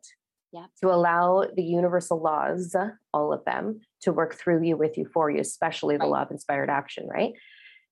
yeah. 0.51 0.65
to 0.81 0.91
allow 0.91 1.45
the 1.55 1.63
universal 1.63 2.21
laws, 2.21 2.75
all 3.13 3.31
of 3.31 3.45
them, 3.45 3.81
to 4.01 4.11
work 4.11 4.35
through 4.35 4.63
you, 4.63 4.75
with 4.75 4.97
you, 4.97 5.07
for 5.13 5.29
you, 5.29 5.39
especially 5.39 5.97
the 5.97 6.01
right. 6.01 6.09
law 6.09 6.21
of 6.23 6.31
inspired 6.31 6.69
action, 6.69 7.07
right? 7.07 7.33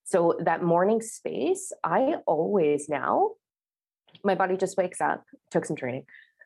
So 0.03 0.39
that 0.43 0.63
morning 0.63 1.01
space, 1.01 1.71
I 1.83 2.15
always 2.25 2.89
now, 2.89 3.31
my 4.23 4.33
body 4.33 4.57
just 4.57 4.75
wakes 4.75 4.99
up, 4.99 5.23
took 5.51 5.65
some 5.65 5.75
training. 5.75 6.05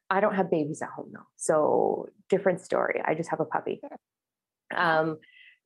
I 0.09 0.19
don't 0.19 0.35
have 0.35 0.51
babies 0.51 0.81
at 0.81 0.89
home 0.89 1.11
though. 1.13 1.27
So 1.37 2.09
different 2.29 2.59
story. 2.59 3.01
I 3.03 3.15
just 3.15 3.29
have 3.29 3.39
a 3.39 3.45
puppy. 3.45 3.79
Um, 4.75 5.17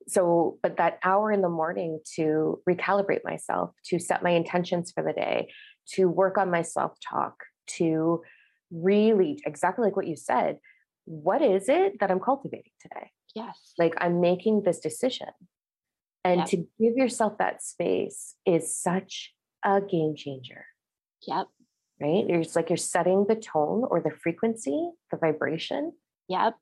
so, 0.08 0.58
but 0.62 0.76
that 0.78 0.98
hour 1.04 1.30
in 1.30 1.42
the 1.42 1.48
morning 1.48 2.00
to 2.16 2.60
recalibrate 2.68 3.24
myself, 3.24 3.70
to 3.86 3.98
set 3.98 4.22
my 4.22 4.30
intentions 4.30 4.90
for 4.92 5.02
the 5.02 5.12
day, 5.12 5.50
to 5.94 6.06
work 6.08 6.38
on 6.38 6.50
my 6.50 6.62
self 6.62 6.98
talk, 7.06 7.44
to 7.76 8.22
really, 8.70 9.40
exactly 9.46 9.84
like 9.84 9.96
what 9.96 10.06
you 10.06 10.16
said, 10.16 10.58
what 11.04 11.42
is 11.42 11.68
it 11.68 12.00
that 12.00 12.10
I'm 12.10 12.20
cultivating 12.20 12.72
today? 12.80 13.10
Yes. 13.34 13.74
Like 13.78 13.94
I'm 13.98 14.20
making 14.20 14.62
this 14.64 14.80
decision. 14.80 15.28
And 16.24 16.40
yep. 16.40 16.48
to 16.48 16.56
give 16.56 16.96
yourself 16.96 17.38
that 17.38 17.62
space 17.62 18.34
is 18.44 18.74
such 18.74 19.32
a 19.64 19.80
game 19.80 20.14
changer. 20.16 20.66
Yep 21.26 21.46
right? 22.00 22.24
It's 22.28 22.56
like 22.56 22.70
you're 22.70 22.76
setting 22.76 23.26
the 23.28 23.34
tone 23.34 23.84
or 23.88 24.00
the 24.00 24.10
frequency, 24.10 24.90
the 25.10 25.16
vibration. 25.16 25.92
Yep. 26.28 26.54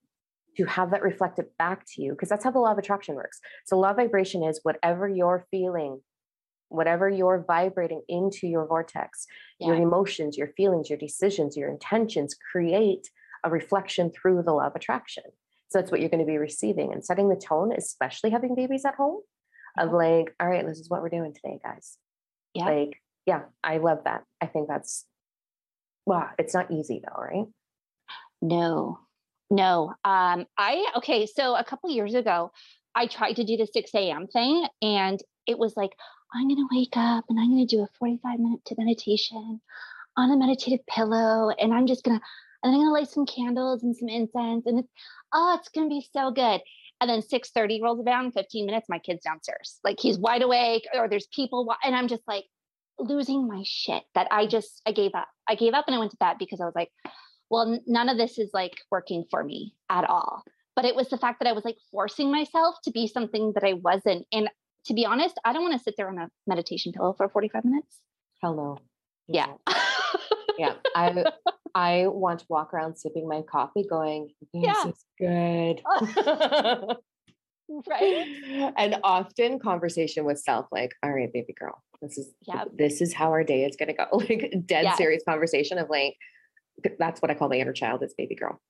To 0.56 0.64
have 0.64 0.90
that 0.90 1.02
reflected 1.02 1.46
back 1.58 1.84
to 1.94 2.02
you, 2.02 2.12
because 2.12 2.28
that's 2.28 2.44
how 2.44 2.50
the 2.50 2.58
law 2.58 2.72
of 2.72 2.78
attraction 2.78 3.14
works. 3.14 3.40
So, 3.66 3.78
law 3.78 3.90
of 3.90 3.96
vibration 3.96 4.42
is 4.42 4.60
whatever 4.62 5.08
you're 5.08 5.46
feeling, 5.50 6.00
whatever 6.68 7.08
you're 7.08 7.44
vibrating 7.46 8.02
into 8.08 8.46
your 8.46 8.66
vortex, 8.66 9.26
yeah. 9.58 9.68
your 9.68 9.76
emotions, 9.76 10.36
your 10.36 10.48
feelings, 10.56 10.88
your 10.88 10.98
decisions, 10.98 11.56
your 11.56 11.68
intentions 11.68 12.36
create 12.52 13.10
a 13.44 13.50
reflection 13.50 14.10
through 14.10 14.42
the 14.42 14.52
law 14.52 14.66
of 14.66 14.74
attraction. 14.74 15.24
So, 15.68 15.78
that's 15.78 15.90
what 15.90 16.00
you're 16.00 16.10
going 16.10 16.24
to 16.24 16.26
be 16.26 16.38
receiving 16.38 16.92
and 16.92 17.04
setting 17.04 17.28
the 17.28 17.36
tone, 17.36 17.72
especially 17.76 18.30
having 18.30 18.54
babies 18.54 18.84
at 18.84 18.94
home, 18.94 19.20
of 19.78 19.92
like, 19.92 20.34
all 20.40 20.48
right, 20.48 20.66
this 20.66 20.78
is 20.78 20.88
what 20.88 21.02
we're 21.02 21.10
doing 21.10 21.34
today, 21.34 21.58
guys. 21.62 21.98
Yeah. 22.54 22.64
Like, 22.64 23.02
yeah, 23.26 23.42
I 23.62 23.78
love 23.78 24.04
that. 24.04 24.24
I 24.40 24.46
think 24.46 24.68
that's 24.68 25.04
well, 26.06 26.30
it's 26.38 26.54
not 26.54 26.70
easy 26.70 27.02
though, 27.04 27.20
right? 27.20 27.46
No, 28.40 29.00
no. 29.50 29.94
Um, 30.04 30.46
I 30.58 30.86
okay. 30.96 31.26
So 31.26 31.56
a 31.56 31.64
couple 31.64 31.90
years 31.90 32.14
ago, 32.14 32.52
I 32.94 33.06
tried 33.06 33.36
to 33.36 33.44
do 33.44 33.56
the 33.56 33.66
6 33.66 33.94
a.m. 33.94 34.26
thing, 34.26 34.66
and 34.82 35.20
it 35.46 35.58
was 35.58 35.76
like, 35.76 35.92
I'm 36.34 36.48
to 36.48 36.68
wake 36.72 36.96
up 36.96 37.24
and 37.28 37.38
I'm 37.38 37.56
to 37.58 37.66
do 37.66 37.82
a 37.82 37.88
45 37.98 38.38
minute 38.38 38.60
meditation 38.76 39.60
on 40.16 40.30
a 40.30 40.36
meditative 40.36 40.84
pillow, 40.86 41.50
and 41.50 41.72
I'm 41.72 41.86
just 41.86 42.04
to, 42.04 42.10
and 42.10 42.20
I'm 42.62 42.74
to 42.74 42.90
light 42.90 43.08
some 43.08 43.26
candles 43.26 43.82
and 43.82 43.94
some 43.96 44.08
incense, 44.08 44.66
and 44.66 44.80
it's, 44.80 44.88
oh, 45.32 45.56
it's 45.58 45.68
to 45.70 45.88
be 45.88 46.06
so 46.12 46.30
good. 46.30 46.60
And 47.00 47.10
then 47.10 47.20
6:30 47.20 47.82
rolls 47.82 48.00
around, 48.06 48.32
15 48.32 48.64
minutes, 48.64 48.88
my 48.88 48.98
kid's 48.98 49.24
downstairs, 49.24 49.78
like 49.84 50.00
he's 50.00 50.18
wide 50.18 50.42
awake, 50.42 50.86
or 50.94 51.08
there's 51.08 51.28
people, 51.34 51.72
and 51.84 51.94
I'm 51.94 52.08
just 52.08 52.22
like, 52.26 52.44
losing 52.98 53.46
my 53.46 53.62
shit 53.64 54.02
that 54.14 54.26
I 54.30 54.46
just 54.46 54.80
I 54.86 54.92
gave 54.92 55.14
up. 55.14 55.28
I 55.48 55.54
gave 55.54 55.74
up 55.74 55.84
and 55.86 55.94
I 55.94 55.98
went 55.98 56.10
to 56.12 56.16
bed 56.16 56.36
because 56.38 56.60
I 56.60 56.64
was 56.64 56.74
like, 56.74 56.90
well, 57.50 57.78
none 57.86 58.08
of 58.08 58.16
this 58.16 58.38
is 58.38 58.50
like 58.52 58.78
working 58.90 59.24
for 59.30 59.44
me 59.44 59.74
at 59.90 60.08
all. 60.08 60.42
But 60.74 60.84
it 60.84 60.94
was 60.94 61.08
the 61.08 61.18
fact 61.18 61.40
that 61.40 61.48
I 61.48 61.52
was 61.52 61.64
like 61.64 61.78
forcing 61.90 62.30
myself 62.30 62.76
to 62.84 62.90
be 62.90 63.06
something 63.06 63.52
that 63.54 63.64
I 63.64 63.74
wasn't. 63.74 64.26
And 64.32 64.50
to 64.86 64.94
be 64.94 65.06
honest, 65.06 65.38
I 65.44 65.52
don't 65.52 65.62
want 65.62 65.74
to 65.74 65.82
sit 65.82 65.94
there 65.96 66.08
on 66.08 66.18
a 66.18 66.28
meditation 66.46 66.92
pillow 66.92 67.14
for 67.16 67.28
45 67.28 67.64
minutes. 67.64 68.00
Hello. 68.42 68.78
Yeah. 69.26 69.52
yeah. 70.58 70.74
I 70.94 71.24
I 71.74 72.06
want 72.06 72.40
to 72.40 72.46
walk 72.48 72.72
around 72.72 72.96
sipping 72.96 73.28
my 73.28 73.42
coffee 73.42 73.84
going, 73.88 74.30
this 74.54 74.64
yeah. 74.64 74.88
is 74.88 75.04
good. 75.18 75.82
Uh, 75.84 76.94
right. 77.88 78.72
And 78.76 78.96
often 79.04 79.58
conversation 79.58 80.24
with 80.24 80.38
self, 80.38 80.66
like, 80.72 80.92
all 81.02 81.12
right, 81.12 81.30
baby 81.32 81.52
girl, 81.52 81.82
this 82.00 82.16
is 82.16 82.32
yeah. 82.46 82.64
this 82.72 83.00
is 83.00 83.12
how 83.12 83.30
our 83.30 83.44
day 83.44 83.64
is 83.64 83.76
gonna 83.76 83.92
go. 83.92 84.06
Like 84.12 84.52
dead 84.64 84.94
serious 84.96 85.22
conversation 85.28 85.78
of 85.78 85.90
like, 85.90 86.16
that's 86.98 87.20
what 87.20 87.30
I 87.30 87.34
call 87.34 87.48
my 87.48 87.56
inner 87.56 87.72
child, 87.72 88.02
is 88.02 88.14
baby 88.16 88.34
girl. 88.34 88.60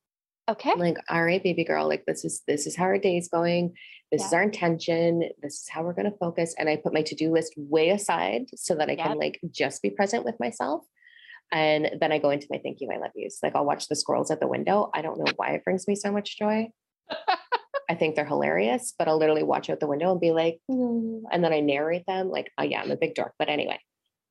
Okay. 0.49 0.73
like, 0.77 0.99
all 1.09 1.25
right, 1.25 1.42
baby 1.42 1.64
girl, 1.64 1.88
like 1.88 2.05
this 2.07 2.25
is 2.25 2.42
this 2.47 2.66
is 2.66 2.77
how 2.77 2.85
our 2.85 2.99
day 2.99 3.16
is 3.16 3.29
going. 3.29 3.75
This 4.12 4.21
yeah. 4.21 4.27
is 4.27 4.33
our 4.33 4.42
intention. 4.42 5.29
This 5.42 5.55
is 5.55 5.69
how 5.69 5.83
we're 5.83 5.92
gonna 5.92 6.12
focus. 6.21 6.55
And 6.57 6.69
I 6.69 6.77
put 6.77 6.95
my 6.95 7.03
to-do 7.03 7.33
list 7.33 7.55
way 7.57 7.90
aside 7.90 8.45
so 8.55 8.77
that 8.77 8.88
I 8.88 8.92
yep. 8.92 9.07
can 9.07 9.19
like 9.19 9.40
just 9.51 9.83
be 9.83 9.90
present 9.90 10.25
with 10.25 10.38
myself. 10.38 10.85
And 11.53 11.90
then 12.01 12.12
I 12.12 12.19
go 12.19 12.31
into 12.31 12.47
my 12.51 12.59
thank 12.59 12.81
you, 12.81 12.90
I 12.92 12.99
love 12.99 13.11
yous. 13.14 13.40
Like 13.42 13.57
I'll 13.57 13.64
watch 13.64 13.88
the 13.88 13.97
squirrels 13.97 14.31
at 14.31 14.40
the 14.40 14.47
window. 14.47 14.90
I 14.95 15.03
don't 15.03 15.19
know 15.19 15.33
why 15.37 15.51
it 15.51 15.64
brings 15.64 15.88
me 15.88 15.97
so 15.97 16.12
much 16.12 16.38
joy. 16.38 16.69
I 17.88 17.95
think 17.95 18.16
they're 18.16 18.25
hilarious, 18.25 18.95
but 18.99 19.07
I'll 19.07 19.19
literally 19.19 19.45
watch 19.45 19.71
out 19.71 19.79
the 19.79 19.87
window 19.87 20.11
and 20.11 20.21
be 20.21 20.33
like, 20.33 20.59
mm. 20.69 21.23
and 21.31 21.45
then 21.45 21.53
I 21.53 21.61
narrate 21.61 22.05
them 22.07 22.31
like, 22.31 22.51
oh 22.59 22.64
yeah, 22.64 22.81
I'm 22.81 22.90
a 22.90 22.97
big 22.97 23.14
dork. 23.14 23.35
But 23.38 23.49
anyway, 23.49 23.79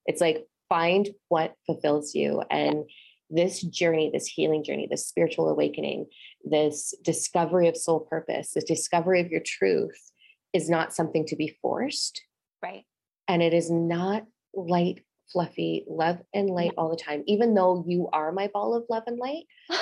it's 0.05 0.19
like 0.19 0.45
find 0.67 1.07
what 1.29 1.53
fulfills 1.65 2.13
you. 2.15 2.41
And 2.49 2.85
this 3.29 3.61
journey, 3.61 4.09
this 4.13 4.27
healing 4.27 4.63
journey, 4.63 4.87
this 4.89 5.07
spiritual 5.07 5.49
awakening, 5.49 6.07
this 6.43 6.93
discovery 7.03 7.67
of 7.67 7.77
soul 7.77 8.01
purpose, 8.01 8.51
this 8.53 8.63
discovery 8.63 9.21
of 9.21 9.29
your 9.29 9.41
truth 9.45 10.11
is 10.53 10.69
not 10.69 10.93
something 10.93 11.25
to 11.27 11.35
be 11.35 11.57
forced. 11.61 12.21
Right. 12.61 12.85
And 13.27 13.41
it 13.41 13.53
is 13.53 13.71
not 13.71 14.23
light, 14.53 15.03
fluffy, 15.31 15.85
love 15.89 16.19
and 16.33 16.49
light 16.49 16.73
all 16.77 16.89
the 16.89 16.95
time, 16.95 17.23
even 17.27 17.55
though 17.55 17.83
you 17.87 18.09
are 18.13 18.31
my 18.31 18.49
ball 18.53 18.75
of 18.75 18.85
love 18.89 19.03
and 19.07 19.17
light. 19.17 19.45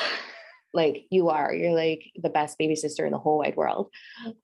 like 0.74 1.06
you 1.12 1.30
are 1.30 1.54
you're 1.54 1.76
like 1.76 2.12
the 2.16 2.30
best 2.30 2.58
baby 2.58 2.76
sister 2.76 3.06
in 3.06 3.12
the 3.12 3.18
whole 3.20 3.38
wide 3.38 3.56
world 3.56 3.92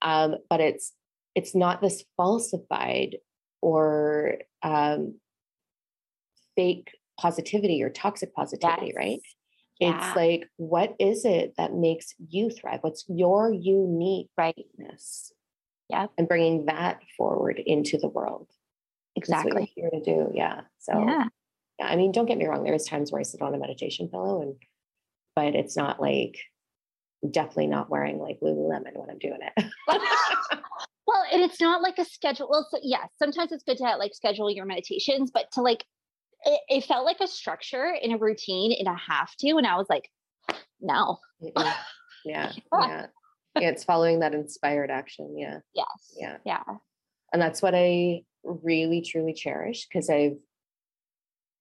um, 0.02 0.36
but 0.50 0.60
it's 0.60 0.94
it's 1.36 1.56
not 1.56 1.82
this 1.82 2.04
falsified 2.18 3.18
or 3.62 4.38
um, 4.62 5.16
fake 6.56 6.92
positivity 7.20 7.82
or 7.84 7.90
toxic 7.90 8.34
positivity 8.34 8.88
yes. 8.88 8.96
right 8.96 9.22
yeah. 9.80 10.08
it's 10.08 10.16
like 10.16 10.50
what 10.58 10.96
is 11.00 11.26
it 11.26 11.54
that 11.58 11.74
makes 11.74 12.14
you 12.30 12.50
thrive 12.50 12.80
what's 12.82 13.06
your 13.08 13.54
unique 13.54 14.30
rightness 14.38 15.32
yeah 15.90 16.08
and 16.18 16.28
bringing 16.28 16.66
that 16.66 17.00
forward 17.18 17.62
into 17.66 17.98
the 17.98 18.10
world 18.10 18.48
exactly 19.16 19.72
here 19.76 19.90
to 19.90 20.02
do 20.02 20.32
yeah 20.34 20.62
so 20.78 20.94
yeah. 21.06 21.26
yeah 21.80 21.88
i 21.88 21.96
mean 21.96 22.12
don't 22.12 22.26
get 22.26 22.38
me 22.38 22.46
wrong 22.46 22.64
there's 22.64 22.86
times 22.86 23.12
where 23.12 23.20
i 23.20 23.24
sit 23.24 23.42
on 23.42 23.54
a 23.54 23.58
meditation 23.58 24.08
pillow 24.08 24.42
and 24.42 24.56
but 25.36 25.56
it's 25.56 25.78
not 25.78 26.02
like 26.02 26.38
definitely 27.30 27.68
not 27.68 27.90
wearing 27.90 28.20
like 28.20 28.40
Lululemon 28.42 28.96
when 28.96 29.10
I'm 29.10 29.20
doing 29.20 29.40
it. 29.42 29.54
well, 31.08 31.24
and 31.32 31.42
it's 31.42 31.60
not 31.60 31.82
like 31.82 31.98
a 31.98 32.06
schedule. 32.06 32.48
Well, 32.50 32.68
so 32.70 32.80
yes, 32.82 33.08
sometimes 33.18 33.52
it's 33.52 33.64
good 33.64 33.78
to 33.78 33.84
like 33.98 34.14
schedule 34.14 34.50
your 34.50 34.66
meditations, 34.66 35.32
but 35.34 35.46
to 35.54 35.62
like, 35.62 35.84
it, 36.46 36.62
it 36.70 36.84
felt 36.86 37.06
like 37.06 37.20
a 37.22 37.28
structure 37.28 37.94
in 38.02 38.12
a 38.12 38.18
routine 38.18 38.76
and 38.78 38.88
a 38.88 38.96
have 38.96 39.36
to. 39.38 39.58
And 39.58 39.68
I 39.68 39.76
was 39.76 39.88
like, 39.90 40.10
no. 40.82 41.20
yeah. 41.40 41.74
Yeah. 42.26 42.52
Yeah. 42.74 43.06
It's 43.56 43.84
following 43.84 44.20
that 44.20 44.34
inspired 44.34 44.90
action. 44.90 45.38
Yeah. 45.38 45.60
Yes. 45.74 46.14
Yeah. 46.18 46.38
Yeah. 46.46 46.64
And 47.34 47.42
that's 47.42 47.62
what 47.62 47.76
I 47.76 48.22
really 48.44 49.02
truly 49.02 49.34
cherish 49.34 49.88
because 49.88 50.10
I've 50.10 50.38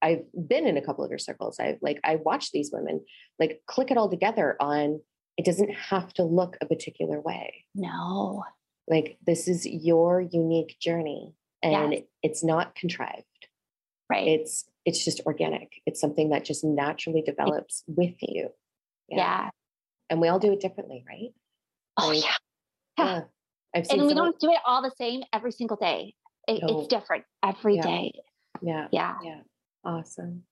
I've 0.01 0.23
been 0.47 0.65
in 0.65 0.77
a 0.77 0.81
couple 0.81 1.03
of 1.03 1.09
your 1.09 1.19
circles. 1.19 1.59
I've 1.59 1.79
like 1.81 1.99
I 2.03 2.15
watch 2.17 2.51
these 2.51 2.71
women 2.71 3.03
like 3.37 3.61
click 3.67 3.91
it 3.91 3.97
all 3.97 4.09
together 4.09 4.55
on 4.59 5.01
it 5.37 5.45
doesn't 5.45 5.71
have 5.73 6.13
to 6.15 6.23
look 6.23 6.57
a 6.61 6.65
particular 6.65 7.19
way. 7.19 7.65
No. 7.75 8.43
Like 8.87 9.17
this 9.25 9.47
is 9.47 9.65
your 9.65 10.21
unique 10.21 10.77
journey 10.81 11.33
and 11.61 11.93
yes. 11.93 12.03
it's 12.23 12.43
not 12.43 12.75
contrived. 12.75 13.25
Right. 14.09 14.27
It's 14.27 14.65
it's 14.85 15.03
just 15.03 15.21
organic. 15.25 15.71
It's 15.85 15.99
something 15.99 16.29
that 16.29 16.45
just 16.45 16.63
naturally 16.63 17.21
develops 17.21 17.83
with 17.87 18.15
you. 18.21 18.49
yeah. 19.07 19.49
And 20.09 20.19
we 20.21 20.27
all 20.27 20.39
do 20.39 20.51
it 20.51 20.59
differently, 20.59 21.03
right? 21.07 21.29
Oh 21.97 22.07
Like, 22.09 22.23
yeah. 22.23 22.35
Yeah. 22.97 23.21
I've 23.75 23.85
seen 23.85 23.99
And 23.99 24.07
we 24.07 24.13
don't 24.15 24.39
do 24.39 24.49
it 24.51 24.57
all 24.65 24.81
the 24.81 24.91
same 24.97 25.21
every 25.31 25.51
single 25.51 25.77
day. 25.77 26.15
It, 26.47 26.63
No. 26.63 26.79
It's 26.79 26.87
different 26.87 27.25
every 27.43 27.75
Yeah. 27.75 27.81
day. 27.83 28.13
yeah. 28.61 28.87
Yeah. 28.91 29.15
Yeah. 29.23 29.41
Awesome. 29.85 30.43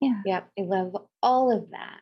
Yeah. 0.00 0.22
Yeah. 0.24 0.40
I 0.58 0.62
love 0.62 0.96
all 1.22 1.52
of 1.54 1.70
that. 1.70 2.00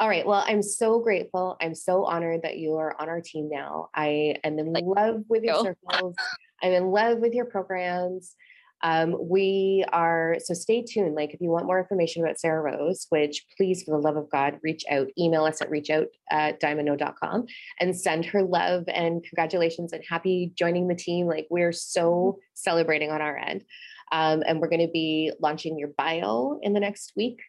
All 0.00 0.08
right. 0.08 0.26
Well, 0.26 0.42
I'm 0.44 0.62
so 0.62 0.98
grateful. 0.98 1.56
I'm 1.60 1.74
so 1.76 2.04
honored 2.04 2.42
that 2.42 2.56
you 2.58 2.74
are 2.74 3.00
on 3.00 3.08
our 3.08 3.20
team 3.20 3.48
now. 3.48 3.90
I 3.94 4.34
am 4.42 4.58
in 4.58 4.72
Like, 4.72 4.84
love 4.84 5.22
with 5.28 5.44
your 5.44 5.62
circles. 5.62 6.16
I'm 6.60 6.72
in 6.72 6.90
love 6.90 7.18
with 7.18 7.32
your 7.34 7.44
programs. 7.44 8.34
Um, 8.84 9.16
we 9.18 9.82
are 9.94 10.36
so 10.44 10.52
stay 10.52 10.82
tuned. 10.82 11.14
Like 11.14 11.32
if 11.32 11.40
you 11.40 11.48
want 11.48 11.64
more 11.64 11.80
information 11.80 12.22
about 12.22 12.38
Sarah 12.38 12.60
Rose, 12.60 13.06
which 13.08 13.46
please, 13.56 13.82
for 13.82 13.92
the 13.92 13.98
love 13.98 14.16
of 14.16 14.30
God, 14.30 14.60
reach 14.62 14.84
out, 14.90 15.08
email 15.18 15.44
us 15.44 15.62
at 15.62 15.70
reachout 15.70 16.06
at 16.30 16.60
diamondno.com 16.60 17.46
and 17.80 17.98
send 17.98 18.26
her 18.26 18.42
love 18.42 18.84
and 18.88 19.24
congratulations 19.24 19.94
and 19.94 20.04
happy 20.08 20.52
joining 20.54 20.86
the 20.86 20.94
team. 20.94 21.26
Like 21.26 21.46
we're 21.50 21.72
so 21.72 22.38
celebrating 22.52 23.10
on 23.10 23.22
our 23.22 23.38
end. 23.38 23.64
Um, 24.12 24.42
and 24.46 24.60
we're 24.60 24.68
going 24.68 24.86
to 24.86 24.92
be 24.92 25.32
launching 25.40 25.78
your 25.78 25.88
bio 25.96 26.60
in 26.62 26.74
the 26.74 26.80
next 26.80 27.14
week. 27.16 27.40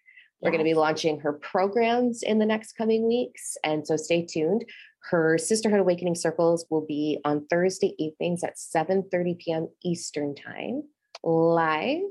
We're 0.41 0.51
going 0.51 0.63
to 0.63 0.69
be 0.69 0.73
launching 0.73 1.19
her 1.19 1.33
programs 1.33 2.21
in 2.23 2.39
the 2.39 2.45
next 2.45 2.73
coming 2.73 3.07
weeks. 3.07 3.57
And 3.63 3.85
so 3.85 3.97
stay 3.97 4.25
tuned. 4.25 4.63
Her 5.09 5.37
Sisterhood 5.37 5.79
Awakening 5.79 6.15
Circles 6.15 6.65
will 6.69 6.85
be 6.85 7.19
on 7.25 7.45
Thursday 7.47 7.93
evenings 7.99 8.43
at 8.43 8.55
7:30 8.57 9.37
p.m. 9.37 9.67
Eastern 9.83 10.33
Time, 10.33 10.83
live 11.25 12.03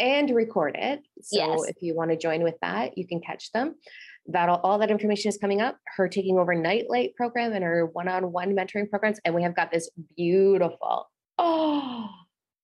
and 0.00 0.30
recorded. 0.30 1.00
So 1.20 1.36
Yes. 1.38 1.68
if 1.68 1.76
you 1.80 1.94
want 1.94 2.10
to 2.10 2.16
join 2.16 2.42
with 2.42 2.58
that, 2.62 2.98
you 2.98 3.06
can 3.06 3.20
catch 3.20 3.52
them. 3.52 3.76
That 4.26 4.48
all 4.48 4.78
that 4.78 4.90
information 4.90 5.28
is 5.28 5.36
coming 5.36 5.60
up. 5.60 5.78
Her 5.96 6.08
taking 6.08 6.38
over 6.38 6.54
Nightlight 6.54 7.14
program 7.14 7.52
and 7.52 7.62
her 7.62 7.86
one-on-one 7.86 8.56
mentoring 8.56 8.88
programs. 8.88 9.20
And 9.24 9.34
we 9.34 9.42
have 9.42 9.54
got 9.54 9.70
this 9.70 9.90
beautiful, 10.16 11.10
oh, 11.38 12.08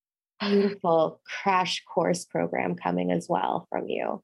beautiful 0.40 1.20
crash 1.42 1.84
course 1.84 2.24
program 2.24 2.74
coming 2.74 3.12
as 3.12 3.28
well 3.28 3.66
from 3.68 3.88
you, 3.88 4.22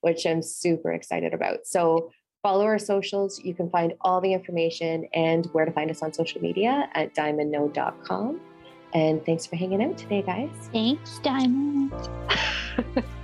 which 0.00 0.26
I'm 0.26 0.42
super 0.42 0.92
excited 0.92 1.34
about. 1.34 1.66
So 1.66 2.10
follow 2.42 2.64
our 2.64 2.78
socials. 2.78 3.38
You 3.38 3.54
can 3.54 3.68
find 3.68 3.92
all 4.00 4.22
the 4.22 4.32
information 4.32 5.06
and 5.12 5.44
where 5.52 5.66
to 5.66 5.72
find 5.72 5.90
us 5.90 6.02
on 6.02 6.14
social 6.14 6.40
media 6.40 6.88
at 6.94 7.14
diamondno.com. 7.14 8.40
And 8.94 9.24
thanks 9.24 9.46
for 9.46 9.56
hanging 9.56 9.82
out 9.82 9.98
today, 9.98 10.22
guys. 10.22 10.50
Thanks, 10.72 11.18
Diamond. 11.20 11.92